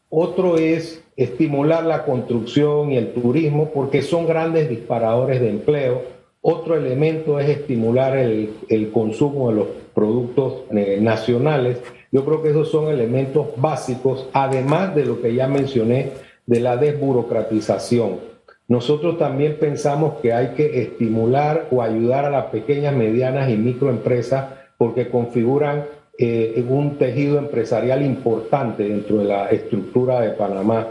otro 0.08 0.58
es 0.58 1.04
estimular 1.18 1.84
la 1.84 2.04
construcción 2.04 2.92
y 2.92 2.96
el 2.96 3.12
turismo 3.12 3.70
porque 3.74 4.02
son 4.02 4.24
grandes 4.24 4.68
disparadores 4.68 5.40
de 5.40 5.50
empleo. 5.50 6.02
Otro 6.40 6.76
elemento 6.76 7.40
es 7.40 7.48
estimular 7.48 8.16
el, 8.16 8.90
consumo 8.92 9.50
de 9.50 9.56
los 9.56 9.66
productos 9.92 10.62
eh, 10.70 10.98
nacionales. 11.02 11.82
Yo 12.12 12.24
creo 12.24 12.40
que 12.40 12.50
esos 12.50 12.70
son 12.70 12.88
elementos 12.88 13.48
básicos, 13.56 14.28
además 14.32 14.94
de 14.94 15.06
lo 15.06 15.20
que 15.20 15.34
ya 15.34 15.48
mencioné 15.48 16.10
de 16.46 16.60
la 16.60 16.76
desburocratización. 16.76 18.20
Nosotros 18.68 19.18
también 19.18 19.56
pensamos 19.58 20.20
que 20.20 20.32
hay 20.32 20.54
que 20.54 20.82
estimular 20.82 21.66
o 21.72 21.82
ayudar 21.82 22.26
a 22.26 22.30
las 22.30 22.44
pequeñas, 22.46 22.94
medianas 22.94 23.50
y 23.50 23.56
microempresas 23.56 24.50
porque 24.76 25.08
configuran 25.08 25.84
eh, 26.16 26.64
un 26.68 26.96
tejido 26.96 27.38
empresarial 27.38 28.02
importante 28.02 28.84
dentro 28.84 29.18
de 29.18 29.24
la 29.24 29.48
estructura 29.48 30.20
de 30.20 30.30
Panamá 30.30 30.86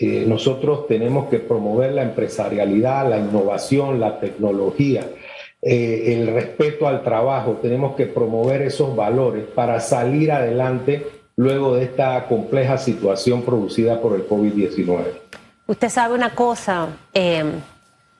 eh, 0.00 0.24
nosotros 0.28 0.86
tenemos 0.86 1.28
que 1.28 1.40
promover 1.40 1.90
la 1.90 2.02
empresarialidad, 2.02 3.10
la 3.10 3.18
innovación, 3.18 3.98
la 3.98 4.20
tecnología, 4.20 5.04
eh, 5.60 6.14
el 6.14 6.28
respeto 6.32 6.86
al 6.86 7.02
trabajo. 7.02 7.58
Tenemos 7.60 7.96
que 7.96 8.06
promover 8.06 8.62
esos 8.62 8.94
valores 8.94 9.44
para 9.46 9.80
salir 9.80 10.30
adelante 10.30 11.04
luego 11.34 11.74
de 11.74 11.82
esta 11.82 12.26
compleja 12.28 12.78
situación 12.78 13.42
producida 13.42 14.00
por 14.00 14.14
el 14.14 14.28
COVID-19. 14.28 15.02
Usted 15.66 15.88
sabe 15.88 16.14
una 16.14 16.32
cosa, 16.32 16.86
eh, 17.12 17.44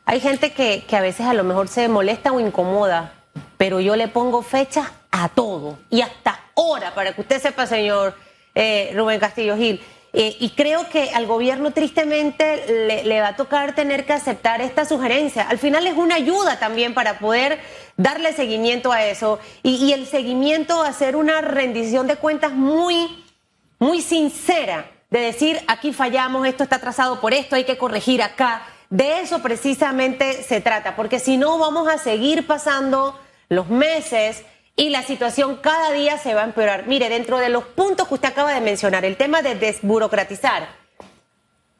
hay 0.04 0.18
gente 0.18 0.50
que, 0.50 0.84
a 0.90 1.00
veces 1.00 1.26
a 1.26 1.34
lo 1.34 1.44
mejor 1.44 1.68
se 1.68 1.86
molesta 1.86 2.32
o 2.32 2.40
incomoda, 2.40 3.12
pero 3.56 3.78
yo 3.78 3.94
le 3.94 4.08
pongo 4.08 4.42
fecha 4.42 4.94
a 5.12 5.28
todo 5.28 5.78
y 5.90 6.00
hasta 6.00 6.40
hora 6.54 6.92
para 6.92 7.12
que 7.12 7.20
usted 7.20 7.40
sepa, 7.40 7.66
señor 7.66 8.14
Rubén 8.94 9.20
Castillo 9.20 9.56
Gil. 9.56 9.80
Eh, 10.14 10.36
y 10.40 10.50
creo 10.50 10.88
que 10.88 11.10
al 11.10 11.26
gobierno 11.26 11.72
tristemente 11.72 13.04
le, 13.04 13.20
va 13.20 13.28
a 13.28 13.36
tocar 13.36 13.74
tener 13.74 14.06
que 14.06 14.14
aceptar 14.14 14.62
esta 14.62 14.86
sugerencia. 14.86 15.46
Al 15.48 15.58
final 15.58 15.86
es 15.86 15.94
una 15.94 16.14
ayuda 16.14 16.58
también 16.58 16.94
para 16.94 17.18
poder 17.18 17.60
darle 17.96 18.32
seguimiento 18.32 18.90
a 18.90 19.04
eso 19.04 19.38
y, 19.62 19.92
el 19.92 20.06
seguimiento, 20.06 20.82
hacer 20.82 21.14
una 21.14 21.42
rendición 21.42 22.06
de 22.06 22.16
cuentas 22.16 22.52
muy, 22.52 23.24
muy 23.78 24.00
sincera 24.00 24.90
de 25.10 25.20
decir 25.20 25.60
aquí 25.68 25.92
fallamos, 25.92 26.46
esto 26.46 26.62
está 26.62 26.78
trazado 26.78 27.20
por 27.20 27.32
esto, 27.34 27.56
hay 27.56 27.64
que 27.64 27.78
corregir 27.78 28.22
acá. 28.22 28.62
De 28.90 29.20
eso 29.20 29.40
precisamente 29.40 30.42
se 30.42 30.62
trata, 30.62 30.96
porque 30.96 31.18
si 31.18 31.36
no 31.36 31.58
vamos 31.58 31.88
a 31.88 31.98
seguir 31.98 32.46
pasando 32.46 33.18
los 33.50 33.68
meses 33.68 34.44
y 34.78 34.90
la 34.90 35.02
situación 35.02 35.56
cada 35.56 35.90
día 35.90 36.18
se 36.18 36.34
va 36.34 36.42
a 36.42 36.44
empeorar. 36.44 36.86
Mire, 36.86 37.08
dentro 37.08 37.38
de 37.38 37.48
los 37.48 37.64
puntos 37.64 38.06
que 38.06 38.14
usted 38.14 38.28
acaba 38.28 38.54
de 38.54 38.60
mencionar, 38.60 39.04
el 39.04 39.16
tema 39.16 39.42
de 39.42 39.56
desburocratizar, 39.56 40.68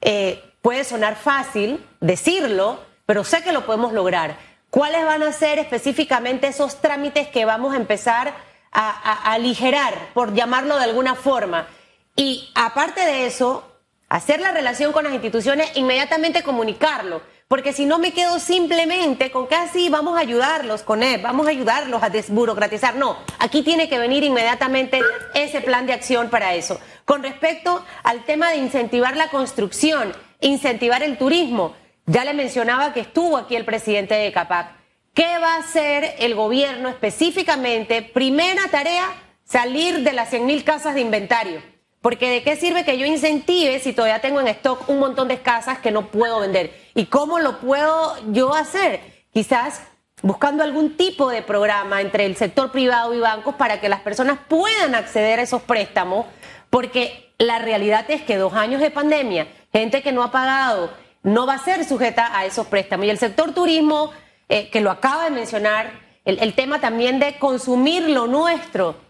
eh, 0.00 0.42
puede 0.62 0.82
sonar 0.82 1.14
fácil 1.14 1.86
decirlo, 2.00 2.80
pero 3.06 3.22
sé 3.22 3.44
que 3.44 3.52
lo 3.52 3.64
podemos 3.64 3.92
lograr. 3.92 4.36
¿Cuáles 4.70 5.04
van 5.04 5.22
a 5.22 5.32
ser 5.32 5.60
específicamente 5.60 6.48
esos 6.48 6.80
trámites 6.80 7.28
que 7.28 7.44
vamos 7.44 7.72
a 7.72 7.76
empezar 7.76 8.34
a, 8.72 9.32
aligerar, 9.32 9.94
por 10.12 10.34
llamarlo 10.34 10.76
de 10.76 10.82
alguna 10.82 11.14
forma? 11.14 11.68
Y 12.16 12.50
aparte 12.56 13.00
de 13.02 13.26
eso, 13.26 13.67
hacer 14.08 14.40
la 14.40 14.52
relación 14.52 14.92
con 14.92 15.04
las 15.04 15.12
instituciones, 15.12 15.70
inmediatamente 15.76 16.42
comunicarlo 16.42 17.20
porque 17.48 17.72
si 17.72 17.86
no 17.86 17.98
me 17.98 18.12
quedo 18.12 18.38
simplemente 18.38 19.30
con 19.30 19.46
que 19.48 19.54
así 19.54 19.86
ah, 19.86 19.90
vamos 19.90 20.18
a 20.18 20.20
ayudarlos 20.20 20.82
con 20.82 21.02
él, 21.02 21.18
vamos 21.22 21.46
a 21.46 21.50
ayudarlos 21.50 22.02
a 22.02 22.10
desburocratizar. 22.10 22.96
No, 22.96 23.16
aquí 23.38 23.62
tiene 23.62 23.88
que 23.88 23.98
venir 23.98 24.22
inmediatamente 24.22 25.00
ese 25.34 25.62
plan 25.62 25.86
de 25.86 25.94
acción 25.94 26.28
para 26.28 26.54
eso. 26.54 26.78
Con 27.06 27.22
respecto 27.22 27.82
al 28.02 28.24
tema 28.26 28.50
de 28.50 28.58
incentivar 28.58 29.16
la 29.16 29.30
construcción, 29.30 30.12
incentivar 30.40 31.02
el 31.02 31.16
turismo, 31.16 31.74
ya 32.04 32.22
le 32.24 32.34
mencionaba 32.34 32.92
que 32.92 33.00
estuvo 33.00 33.38
aquí 33.38 33.56
el 33.56 33.64
presidente 33.64 34.14
de 34.14 34.30
CAPAC. 34.30 34.76
¿Qué 35.14 35.38
va 35.38 35.54
a 35.54 35.60
hacer 35.60 36.16
el 36.18 36.34
gobierno 36.34 36.90
específicamente? 36.90 38.02
Primera 38.02 38.68
tarea, 38.70 39.06
salir 39.44 40.04
de 40.04 40.12
las 40.12 40.28
100 40.28 40.44
mil 40.44 40.64
casas 40.64 40.94
de 40.94 41.00
inventario 41.00 41.77
porque 42.00 42.30
de 42.30 42.42
qué 42.42 42.56
sirve 42.56 42.84
que 42.84 42.98
yo 42.98 43.06
incentive 43.06 43.80
si 43.80 43.92
todavía 43.92 44.20
tengo 44.20 44.40
en 44.40 44.48
stock 44.48 44.88
un 44.88 44.98
montón 44.98 45.28
de 45.28 45.38
casas 45.38 45.78
que 45.78 45.90
no 45.90 46.06
puedo 46.06 46.40
vender. 46.40 46.72
¿Y 46.94 47.06
cómo 47.06 47.38
lo 47.38 47.58
puedo 47.58 48.14
yo 48.32 48.54
hacer? 48.54 49.00
Quizás 49.32 49.82
buscando 50.22 50.62
algún 50.62 50.96
tipo 50.96 51.30
de 51.30 51.42
programa 51.42 52.00
entre 52.00 52.26
el 52.26 52.36
sector 52.36 52.70
privado 52.70 53.14
y 53.14 53.20
bancos 53.20 53.54
para 53.54 53.80
que 53.80 53.88
las 53.88 54.00
personas 54.00 54.38
puedan 54.48 54.94
acceder 54.94 55.38
a 55.38 55.42
esos 55.42 55.62
préstamos, 55.62 56.26
porque 56.70 57.32
la 57.38 57.58
realidad 57.58 58.04
es 58.08 58.22
que 58.22 58.36
dos 58.36 58.54
años 58.54 58.80
de 58.80 58.90
pandemia, 58.90 59.48
gente 59.72 60.02
que 60.02 60.12
no 60.12 60.22
ha 60.22 60.30
pagado, 60.30 60.90
no 61.22 61.46
va 61.46 61.54
a 61.54 61.58
ser 61.58 61.84
sujeta 61.84 62.36
a 62.36 62.46
esos 62.46 62.66
préstamos. 62.66 63.06
Y 63.06 63.10
el 63.10 63.18
sector 63.18 63.52
turismo, 63.52 64.12
eh, 64.48 64.70
que 64.70 64.80
lo 64.80 64.90
acaba 64.90 65.24
de 65.24 65.30
mencionar, 65.30 66.08
el 66.24 66.52
tema 66.52 66.78
también 66.78 67.18
de 67.20 67.38
consumir 67.38 68.10
lo 68.10 68.26
nuestro 68.26 69.07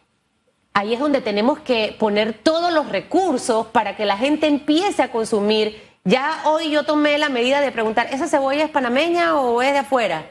ahí 0.78 0.94
es 0.94 1.00
donde 1.00 1.20
tenemos 1.20 1.58
que 1.58 1.96
poner 1.98 2.34
todos 2.34 2.72
los 2.72 2.88
recursos 2.88 3.66
para 3.66 3.96
que 3.96 4.04
la 4.04 4.16
gente 4.16 4.46
empiece 4.46 5.02
a 5.02 5.10
consumir. 5.10 5.82
Ya 6.04 6.42
hoy 6.44 6.70
yo 6.70 6.84
tomé 6.84 7.18
la 7.18 7.28
medida 7.28 7.60
de 7.60 7.72
preguntar, 7.72 8.06
¿esa 8.12 8.28
cebolla 8.28 8.64
es 8.64 8.70
panameña 8.70 9.34
o 9.40 9.60
es 9.60 9.72
de 9.72 9.78
afuera? 9.78 10.30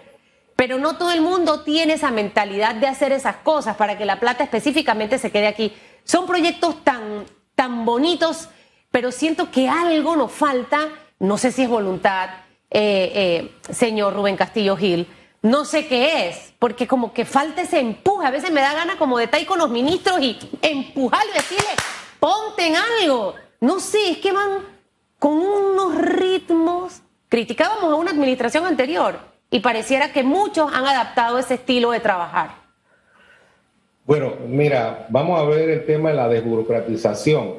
Pero 0.56 0.77
no 0.77 0.98
todo 0.98 1.12
el 1.12 1.20
mundo 1.20 1.63
tiene 1.63 1.96
esa 1.96 2.12
mentalidad 2.12 2.75
de 2.75 2.88
hacer 2.88 3.12
esas 3.12 3.36
cosas 3.38 3.75
para 3.75 3.98
que 3.98 4.06
la 4.06 4.22
plata 4.22 4.46
específicamente 4.46 5.20
se 5.20 5.32
quede 5.32 5.48
aquí. 5.48 5.74
Son 6.06 6.25
proyectos 6.25 6.82
tan, 6.82 7.25
tan 7.54 7.84
bonitos, 7.84 8.48
pero 8.89 9.12
siento 9.12 9.51
que 9.51 9.68
algo 9.68 10.16
nos 10.16 10.32
falta, 10.32 10.88
no 11.20 11.38
sé 11.38 11.51
si 11.51 11.63
es 11.63 11.70
voluntad, 11.70 12.30
eh, 12.72 13.12
eh, 13.13 13.74
señor 13.74 14.16
Rubén 14.16 14.38
Castillo 14.38 14.77
Gil, 14.77 15.08
no 15.50 15.66
sé 15.66 15.88
qué 15.88 16.27
es, 16.27 16.54
porque 16.60 16.88
como 16.88 17.13
que 17.13 17.25
falta 17.25 17.62
ese 17.62 17.80
empuje. 17.80 18.27
A 18.27 18.32
veces 18.32 18.51
me 18.51 18.62
da 18.62 18.74
gana 18.74 18.98
como 18.98 19.18
de 19.18 19.27
con 19.46 19.60
los 19.60 19.70
ministros 19.70 20.20
y 20.22 20.38
empujarlo 20.62 21.32
y 21.32 21.38
decirle, 21.38 21.70
ponte 22.20 22.68
en 22.68 22.75
algo. 22.75 23.36
No 23.62 23.80
sé, 23.80 24.12
es 24.12 24.18
que 24.18 24.32
van 24.32 24.66
con 25.20 25.34
unos 25.34 25.96
ritmos. 25.96 27.01
Criticábamos 27.30 27.92
a 27.92 27.96
una 27.96 28.12
administración 28.12 28.66
anterior 28.66 29.20
y 29.50 29.60
pareciera 29.60 30.12
que 30.12 30.24
muchos 30.24 30.72
han 30.74 30.86
adaptado 30.86 31.39
ese 31.39 31.56
estilo 31.56 31.92
de 31.92 32.00
trabajar. 32.00 32.51
Bueno, 34.06 34.34
mira, 34.48 35.06
vamos 35.10 35.39
a 35.39 35.44
ver 35.44 35.70
el 35.70 35.86
tema 35.86 36.10
de 36.10 36.15
la 36.15 36.30
desburocratización. 36.30 37.56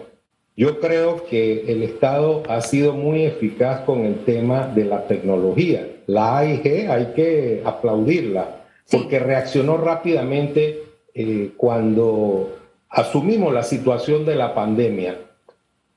Yo 0.57 0.81
creo 0.81 1.25
que 1.27 1.71
el 1.71 1.83
Estado 1.83 2.43
ha 2.49 2.61
sido 2.63 2.93
muy 2.93 3.25
eficaz 3.25 3.83
con 3.83 4.05
el 4.05 4.25
tema 4.25 4.67
de 4.67 4.85
la 4.85 5.07
tecnología. 5.07 5.87
La 6.09 6.39
AIG 6.39 6.91
hay 6.91 7.13
que 7.15 7.63
aplaudirla 7.63 8.65
porque 8.91 9.19
reaccionó 9.19 9.77
rápidamente 9.77 10.83
eh, 11.13 11.51
cuando 11.55 12.57
asumimos 12.89 13.53
la 13.53 13.63
situación 13.63 14.25
de 14.25 14.35
la 14.35 14.55
pandemia. 14.55 15.19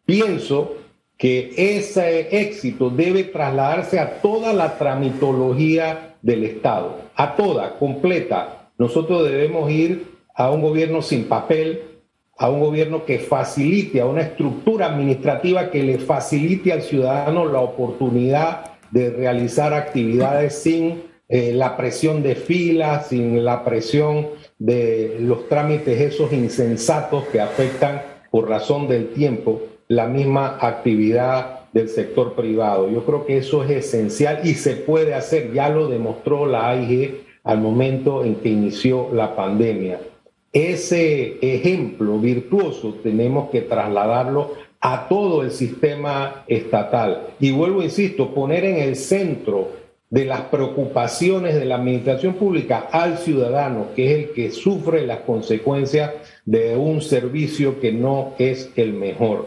Pienso 0.06 0.76
que 1.18 1.54
ese 1.56 2.42
éxito 2.42 2.90
debe 2.90 3.24
trasladarse 3.24 4.00
a 4.00 4.22
toda 4.22 4.52
la 4.52 4.78
tramitología 4.78 6.16
del 6.22 6.44
Estado, 6.44 6.98
a 7.16 7.38
toda, 7.38 7.80
completa. 7.80 8.70
Nosotros 8.78 9.24
debemos 9.24 9.72
ir 9.72 10.08
a 10.36 10.52
un 10.52 10.62
gobierno 10.62 11.02
sin 11.02 11.24
papel, 11.30 11.84
a 12.38 12.50
un 12.50 12.60
gobierno 12.60 13.06
que 13.06 13.18
facilite, 13.20 14.02
a 14.02 14.08
una 14.08 14.24
estructura 14.24 14.88
administrativa 14.88 15.72
que 15.72 15.82
le 15.84 16.00
facilite 16.00 16.74
al 16.74 16.82
ciudadano 16.82 17.46
la 17.46 17.62
oportunidad 17.62 18.72
de 18.92 19.10
realizar 19.10 19.74
actividades 19.74 20.56
sin 20.56 21.04
eh, 21.28 21.54
la 21.54 21.78
presión 21.78 22.24
de 22.24 22.36
filas, 22.36 23.08
sin 23.08 23.44
la 23.44 23.64
presión 23.64 24.28
de 24.60 25.18
los 25.20 25.48
trámites 25.48 26.00
esos 26.00 26.34
insensatos 26.34 27.24
que 27.26 27.40
afectan 27.40 28.02
por 28.30 28.50
razón 28.50 28.88
del 28.88 29.14
tiempo 29.14 29.62
la 29.88 30.08
misma 30.08 30.58
actividad 30.60 31.62
del 31.74 31.90
sector 31.90 32.34
privado. 32.34 32.90
Yo 32.90 33.06
creo 33.06 33.26
que 33.26 33.38
eso 33.38 33.64
es 33.64 33.72
esencial 33.72 34.42
y 34.44 34.56
se 34.56 34.76
puede 34.76 35.14
hacer, 35.14 35.54
ya 35.54 35.70
lo 35.70 35.88
demostró 35.88 36.46
la 36.46 36.70
AIG 36.70 37.24
al 37.44 37.60
momento 37.60 38.24
en 38.24 38.36
que 38.36 38.50
inició 38.50 39.10
la 39.14 39.36
pandemia. 39.36 40.00
Ese 40.54 41.38
ejemplo 41.42 42.20
virtuoso 42.20 42.96
tenemos 43.02 43.50
que 43.52 43.62
trasladarlo 43.62 44.52
a 44.82 45.08
todo 45.08 45.44
el 45.44 45.52
sistema 45.52 46.44
estatal. 46.48 47.28
Y 47.40 47.52
vuelvo, 47.52 47.84
insisto, 47.84 48.34
poner 48.34 48.66
en 48.66 48.78
el 48.78 48.96
centro 48.96 49.70
de 50.10 50.26
las 50.26 50.42
preocupaciones 50.42 51.56
de 51.56 51.66
la 51.66 51.76
administración 51.76 52.34
pública 52.34 52.90
al 52.92 53.18
ciudadano, 53.18 53.88
que 53.96 54.12
es 54.12 54.20
el 54.20 54.34
que 54.34 54.52
sufre 54.52 55.08
las 55.08 55.20
consecuencias 55.20 56.12
de 56.46 56.76
un 56.76 57.02
servicio 57.02 57.80
que 57.80 57.94
no 57.94 58.34
es 58.38 58.72
el 58.76 58.94
mejor. 58.94 59.46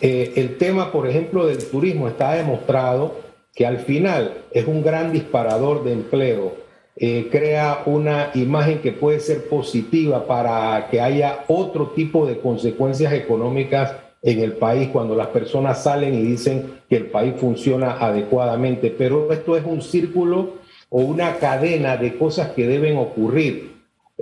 Eh, 0.00 0.32
el 0.36 0.56
tema, 0.56 0.90
por 0.90 1.06
ejemplo, 1.06 1.46
del 1.46 1.58
turismo 1.58 2.08
está 2.08 2.32
demostrado 2.32 3.14
que 3.54 3.66
al 3.66 3.78
final 3.78 4.38
es 4.50 4.66
un 4.66 4.82
gran 4.82 5.12
disparador 5.12 5.84
de 5.84 5.92
empleo 5.92 6.70
eh, 7.02 7.28
crea 7.30 7.82
una 7.86 8.30
imagen 8.34 8.80
que 8.80 8.92
puede 8.92 9.20
ser 9.20 9.48
positiva 9.48 10.26
para 10.26 10.88
que 10.90 11.00
haya 11.00 11.44
otro 11.48 11.92
tipo 11.92 12.26
de 12.26 12.38
consecuencias 12.38 13.14
económicas 13.14 13.94
en 14.22 14.40
el 14.40 14.52
país 14.52 14.88
cuando 14.88 15.14
las 15.14 15.28
personas 15.28 15.82
salen 15.82 16.14
y 16.14 16.22
dicen 16.22 16.80
que 16.88 16.96
el 16.96 17.06
país 17.06 17.34
funciona 17.38 17.92
adecuadamente. 17.92 18.94
Pero 18.96 19.32
esto 19.32 19.56
es 19.56 19.64
un 19.64 19.82
círculo 19.82 20.60
o 20.90 21.00
una 21.00 21.36
cadena 21.36 21.96
de 21.96 22.16
cosas 22.16 22.50
que 22.50 22.66
deben 22.66 22.96
ocurrir. 22.96 23.70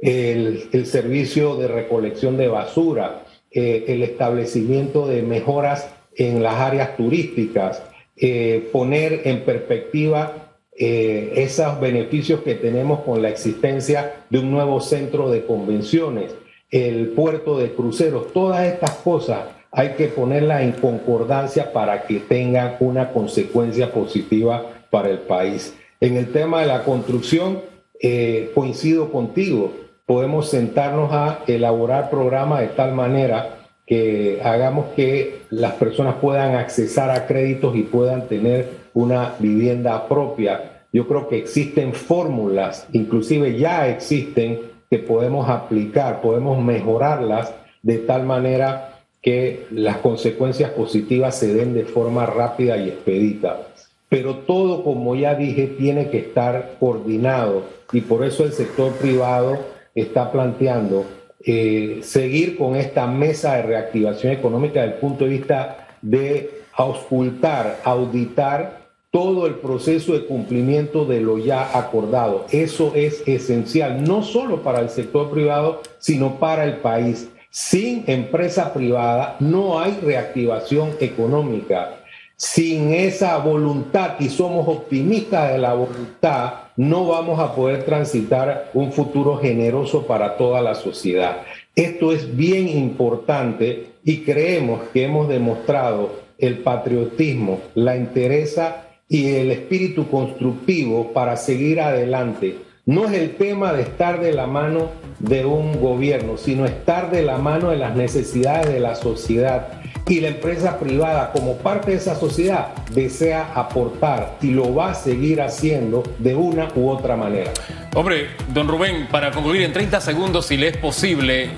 El, 0.01 0.87
servicio 0.87 1.57
de 1.57 1.67
recolección 1.67 2.37
de 2.37 2.47
basura, 2.47 3.25
eh, 3.51 3.87
el 3.89 4.05
establecimiento 4.05 5.09
de 5.09 5.23
mejoras 5.23 5.91
en 6.15 6.41
las 6.41 6.55
áreas 6.55 6.97
turísticas, 6.97 7.83
eh, 8.17 8.69
poner 8.73 9.23
en 9.25 9.45
perspectiva 9.45 10.55
eh, 10.77 11.33
esos 11.35 11.81
beneficios 11.81 12.43
que 12.43 12.55
tenemos 12.55 13.01
con 13.01 13.21
la 13.21 13.31
existencia 13.31 14.25
de 14.31 14.39
un 14.39 14.53
nuevo 14.53 14.81
centro 14.81 15.31
de 15.31 15.45
convenciones, 15.45 16.33
el 16.71 17.09
puerto 17.09 17.59
de 17.59 17.73
cruceros, 17.73 18.33
todas 18.33 18.65
estas 18.67 18.93
cosas 18.99 19.58
hay 19.71 19.91
que 19.91 20.09
ponerlas 20.09 20.63
en 20.63 20.73
concordancia 20.73 21.73
para 21.73 22.03
que 22.03 22.21
tengan 22.21 22.77
una 22.81 23.11
consecuencia 23.11 23.93
positiva 23.93 24.65
para 24.91 25.11
el 25.11 25.19
país. 25.19 25.75
En 26.01 26.17
el 26.17 26.33
tema 26.33 26.61
de 26.61 26.67
la 26.67 26.85
construcción, 26.85 27.61
eh, 28.01 28.51
coincido 28.55 29.11
contigo, 29.11 29.73
podemos 30.07 30.49
sentarnos 30.49 31.13
a 31.13 31.41
elaborar 31.47 32.09
programas 32.09 32.61
de 32.61 32.69
tal 32.69 32.95
manera 32.95 33.57
que 33.87 34.41
hagamos 34.43 34.87
que 34.95 35.43
las 35.51 35.73
personas 35.75 36.17
puedan 36.17 36.55
accesar 36.55 37.11
a 37.11 37.27
créditos 37.27 37.75
y 37.77 37.83
puedan 37.83 38.29
tener 38.29 38.69
una 38.95 39.35
vivienda 39.39 40.07
propia. 40.09 40.85
Yo 40.93 41.07
creo 41.09 41.29
que 41.29 41.39
existen 41.39 41.93
fórmulas, 41.93 42.87
inclusive 42.93 43.59
ya 43.59 43.89
existen, 43.89 44.61
que 44.91 44.99
podemos 44.99 45.49
aplicar, 45.49 46.21
podemos 46.21 46.63
mejorarlas 46.63 47.53
de 47.83 47.99
tal 47.99 48.25
manera 48.25 48.98
que 49.23 49.67
las 49.71 49.99
consecuencias 49.99 50.71
positivas 50.71 51.39
se 51.39 51.53
den 51.53 51.75
de 51.75 51.85
forma 51.85 52.27
rápida 52.27 52.77
y 52.77 52.89
expedita. 52.89 53.61
Pero 54.09 54.37
todo, 54.37 54.85
como 54.85 55.15
ya 55.15 55.35
dije, 55.35 55.67
tiene 55.67 56.09
que 56.09 56.19
estar 56.19 56.77
coordinado 56.81 57.65
y 57.93 58.01
por 58.01 58.25
eso 58.25 58.45
el 58.45 58.53
sector 58.53 58.93
privado 58.93 59.59
está 59.95 60.33
planteando 60.33 61.05
eh, 61.45 62.01
seguir 62.03 62.57
con 62.57 62.77
esta 62.77 63.07
mesa 63.07 63.57
de 63.57 63.63
reactivación 63.63 64.33
económica 64.33 64.81
desde 64.81 64.95
el 64.95 65.01
punto 65.01 65.25
de 65.25 65.31
vista 65.31 65.89
de 66.03 66.51
auscultar, 66.73 67.81
auditar 67.85 68.89
todo 69.11 69.47
el 69.47 69.55
proceso 69.55 70.13
de 70.13 70.27
cumplimiento 70.27 71.05
de 71.05 71.21
lo 71.21 71.39
ya 71.39 71.77
acordado. 71.79 72.47
Eso 72.51 72.93
es 72.95 73.23
esencial, 73.27 74.05
no 74.05 74.23
solo 74.23 74.63
para 74.63 74.81
el 74.81 74.91
sector 74.91 75.31
privado, 75.31 75.83
sino 75.99 76.39
para 76.39 76.65
el 76.65 76.77
país. 76.77 77.29
Sin 77.51 78.05
empresa 78.07 78.75
privada 78.75 79.37
no 79.41 79.81
hay 79.81 79.99
reactivación 80.03 80.93
económica. 81.01 81.95
Sin 82.37 82.93
esa 82.93 83.37
voluntad, 83.39 84.13
y 84.21 84.29
somos 84.29 84.69
optimistas 84.69 85.53
de 85.53 85.59
la 85.59 85.73
voluntad, 85.73 86.53
no 86.77 87.07
vamos 87.07 87.41
a 87.41 87.55
poder 87.55 87.85
transitar 87.85 88.71
un 88.75 88.93
futuro 88.93 89.39
generoso 89.39 90.07
para 90.07 90.37
toda 90.37 90.61
la 90.61 90.75
sociedad. 90.75 91.39
Esto 91.75 92.13
es 92.13 92.37
bien 92.37 92.69
importante 92.69 93.93
y 94.05 94.19
creemos 94.19 94.83
que 94.93 95.05
hemos 95.05 95.27
demostrado 95.27 96.13
el 96.39 96.59
patriotismo, 96.59 97.61
la 97.75 97.97
interesa 97.97 98.85
y 99.09 99.31
el 99.35 99.51
espíritu 99.51 100.09
constructivo 100.09 101.13
para 101.13 101.37
seguir 101.37 101.81
adelante. 101.81 102.68
No 102.89 103.05
es 103.05 103.13
el 103.13 103.37
tema 103.37 103.75
de 103.75 103.83
estar 103.83 104.19
de 104.19 104.33
la 104.33 104.47
mano 104.47 104.91
de 105.19 105.45
un 105.45 105.79
gobierno, 105.79 106.39
sino 106.39 106.65
estar 106.65 107.11
de 107.11 107.21
la 107.21 107.37
mano 107.37 107.69
de 107.69 107.77
las 107.77 107.95
necesidades 107.95 108.73
de 108.73 108.81
la 108.81 108.95
sociedad. 108.95 109.69
Y 110.07 110.21
la 110.21 110.29
empresa 110.29 110.79
privada, 110.79 111.31
como 111.33 111.59
parte 111.59 111.91
de 111.91 111.99
esa 111.99 112.15
sociedad, 112.15 112.69
desea 112.95 113.53
aportar 113.55 114.39
y 114.41 114.53
lo 114.53 114.75
va 114.75 114.93
a 114.93 114.95
seguir 114.95 115.43
haciendo 115.43 116.03
de 116.19 116.35
una 116.35 116.69
u 116.77 116.89
otra 116.89 117.15
manera. 117.15 117.51
Hombre, 117.95 118.29
don 118.55 118.67
Rubén, 118.67 119.07
para 119.11 119.33
concluir 119.33 119.61
en 119.61 119.75
30 119.75 120.01
segundos, 120.01 120.47
si 120.47 120.57
le 120.57 120.69
es 120.69 120.79
posible, 120.79 121.51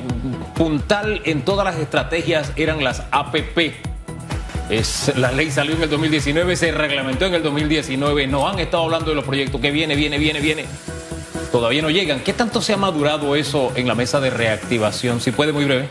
puntal 0.57 1.23
en 1.25 1.43
todas 1.43 1.65
las 1.65 1.79
estrategias 1.79 2.53
eran 2.57 2.83
las 2.83 3.05
APP 3.13 3.77
es, 4.69 5.13
la 5.17 5.33
ley 5.33 5.51
salió 5.51 5.75
en 5.75 5.83
el 5.83 5.91
2019, 5.91 6.57
se 6.57 6.73
reglamentó 6.73 7.27
en 7.27 7.35
el 7.35 7.43
2019, 7.43 8.27
no 8.27 8.49
han 8.49 8.59
estado 8.59 8.85
hablando 8.85 9.11
de 9.11 9.17
los 9.17 9.25
proyectos 9.25 9.61
que 9.61 9.71
viene, 9.71 9.97
viene, 9.97 10.19
viene, 10.19 10.41
viene. 10.41 10.65
Todavía 11.53 11.83
no 11.83 11.91
llegan. 11.91 12.21
¿Qué 12.21 12.33
tanto 12.33 12.61
se 12.61 12.73
ha 12.73 12.77
madurado 12.77 13.35
eso 13.35 13.73
en 13.75 13.89
la 13.89 13.95
mesa 13.95 14.21
de 14.21 14.31
reactivación? 14.31 15.21
Si 15.21 15.33
puede, 15.33 15.53
muy 15.53 15.65
breve. 15.65 15.89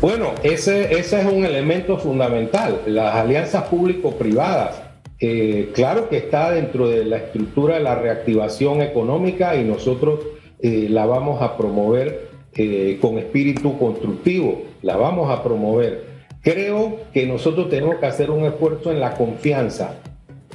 Bueno, 0.00 0.32
ese, 0.44 0.96
ese 0.96 1.20
es 1.20 1.26
un 1.26 1.44
elemento 1.44 1.98
fundamental. 1.98 2.82
Las 2.86 3.16
alianzas 3.16 3.64
público-privadas, 3.64 4.80
eh, 5.18 5.72
claro 5.74 6.08
que 6.08 6.18
está 6.18 6.52
dentro 6.52 6.88
de 6.88 7.04
la 7.04 7.16
estructura 7.16 7.74
de 7.74 7.80
la 7.80 7.96
reactivación 7.96 8.80
económica 8.80 9.56
y 9.56 9.64
nosotros 9.64 10.20
eh, 10.60 10.86
la 10.88 11.04
vamos 11.06 11.42
a 11.42 11.56
promover 11.56 12.28
eh, 12.54 12.98
con 13.00 13.18
espíritu 13.18 13.76
constructivo, 13.76 14.62
la 14.82 14.96
vamos 14.96 15.30
a 15.30 15.42
promover. 15.42 16.04
Creo 16.42 16.98
que 17.12 17.26
nosotros 17.26 17.68
tenemos 17.68 17.96
que 17.96 18.06
hacer 18.06 18.30
un 18.30 18.44
esfuerzo 18.44 18.92
en 18.92 19.00
la 19.00 19.14
confianza. 19.14 19.96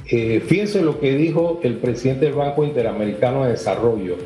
Eh, 0.06 0.42
fíjense 0.46 0.82
lo 0.82 1.00
que 1.00 1.16
dijo 1.16 1.60
el 1.62 1.76
presidente 1.76 2.26
del 2.26 2.34
Banco 2.34 2.64
Interamericano 2.64 3.44
de 3.44 3.52
Desarrollo. 3.52 4.16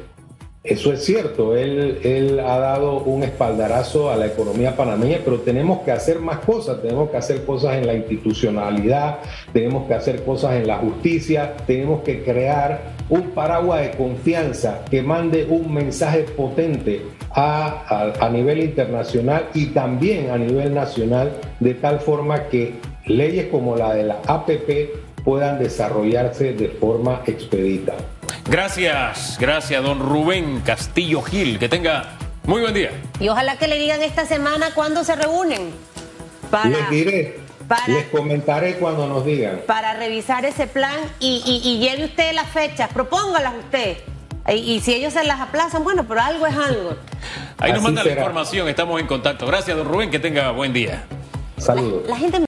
Eso 0.64 0.92
es 0.92 1.02
cierto, 1.02 1.56
él, 1.56 2.40
ha 2.44 2.58
dado 2.58 2.98
un 2.98 3.22
espaldarazo 3.22 4.10
a 4.10 4.16
la 4.16 4.26
economía 4.26 4.76
panameña, 4.76 5.20
pero 5.24 5.38
tenemos 5.38 5.80
que 5.80 5.92
hacer 5.92 6.18
más 6.18 6.40
cosas, 6.40 6.82
tenemos 6.82 7.08
que 7.08 7.16
hacer 7.16 7.44
cosas 7.46 7.76
en 7.76 7.86
la 7.86 7.94
institucionalidad, 7.94 9.20
tenemos 9.52 9.86
que 9.86 9.94
hacer 9.94 10.24
cosas 10.24 10.56
en 10.56 10.66
la 10.66 10.76
justicia, 10.76 11.54
tenemos 11.66 12.02
que 12.02 12.22
crear 12.22 12.82
un 13.08 13.30
paraguas 13.30 13.80
de 13.80 13.92
confianza 13.92 14.84
que 14.90 15.00
mande 15.00 15.46
un 15.48 15.72
mensaje 15.72 16.24
potente 16.24 17.02
a, 17.30 18.12
a, 18.20 18.28
nivel 18.28 18.60
internacional 18.60 19.48
y 19.54 19.66
también 19.66 20.30
a 20.30 20.36
nivel 20.36 20.74
nacional, 20.74 21.32
de 21.60 21.74
tal 21.74 22.00
forma 22.00 22.48
que 22.48 22.74
leyes 23.06 23.46
como 23.46 23.74
la 23.74 23.94
de 23.94 24.02
la 24.02 24.20
APP 24.26 25.07
puedan 25.28 25.58
desarrollarse 25.58 26.54
de 26.54 26.70
forma 26.70 27.20
expedita. 27.26 27.92
Gracias, 28.46 29.36
gracias, 29.38 29.82
don 29.82 30.00
Rubén 30.00 30.62
Castillo 30.62 31.20
Gil. 31.20 31.58
Que 31.58 31.68
tenga 31.68 32.16
muy 32.46 32.62
buen 32.62 32.72
día. 32.72 32.92
Y 33.20 33.28
ojalá 33.28 33.58
que 33.58 33.68
le 33.68 33.76
digan 33.76 34.02
esta 34.02 34.24
semana 34.24 34.70
cuándo 34.74 35.04
se 35.04 35.16
reúnen. 35.16 35.70
Para, 36.50 36.70
les 36.70 36.88
diré, 36.88 37.40
les 37.88 38.06
comentaré 38.06 38.76
cuando 38.76 39.06
nos 39.06 39.26
digan. 39.26 39.60
Para 39.66 39.92
revisar 39.92 40.46
ese 40.46 40.66
plan 40.66 40.96
y, 41.20 41.42
y, 41.62 41.78
lleve 41.78 42.06
usted 42.06 42.32
las 42.32 42.48
fechas, 42.48 42.88
propóngalas 42.90 43.52
usted. 43.62 43.98
Y, 44.50 44.80
si 44.80 44.94
ellos 44.94 45.12
se 45.12 45.24
las 45.24 45.42
aplazan, 45.42 45.84
bueno, 45.84 46.06
pero 46.08 46.22
algo 46.22 46.46
es 46.46 46.56
algo. 46.56 46.96
Ahí 47.58 47.74
nos 47.74 47.82
manda 47.82 48.02
la 48.02 48.12
información, 48.12 48.66
estamos 48.66 48.98
en 48.98 49.06
contacto. 49.06 49.46
Gracias, 49.46 49.76
don 49.76 49.86
Rubén, 49.86 50.10
que 50.10 50.20
tenga 50.20 50.52
buen 50.52 50.72
día. 50.72 51.04
Saludos. 51.58 52.08
la 52.08 52.16
gente 52.16 52.38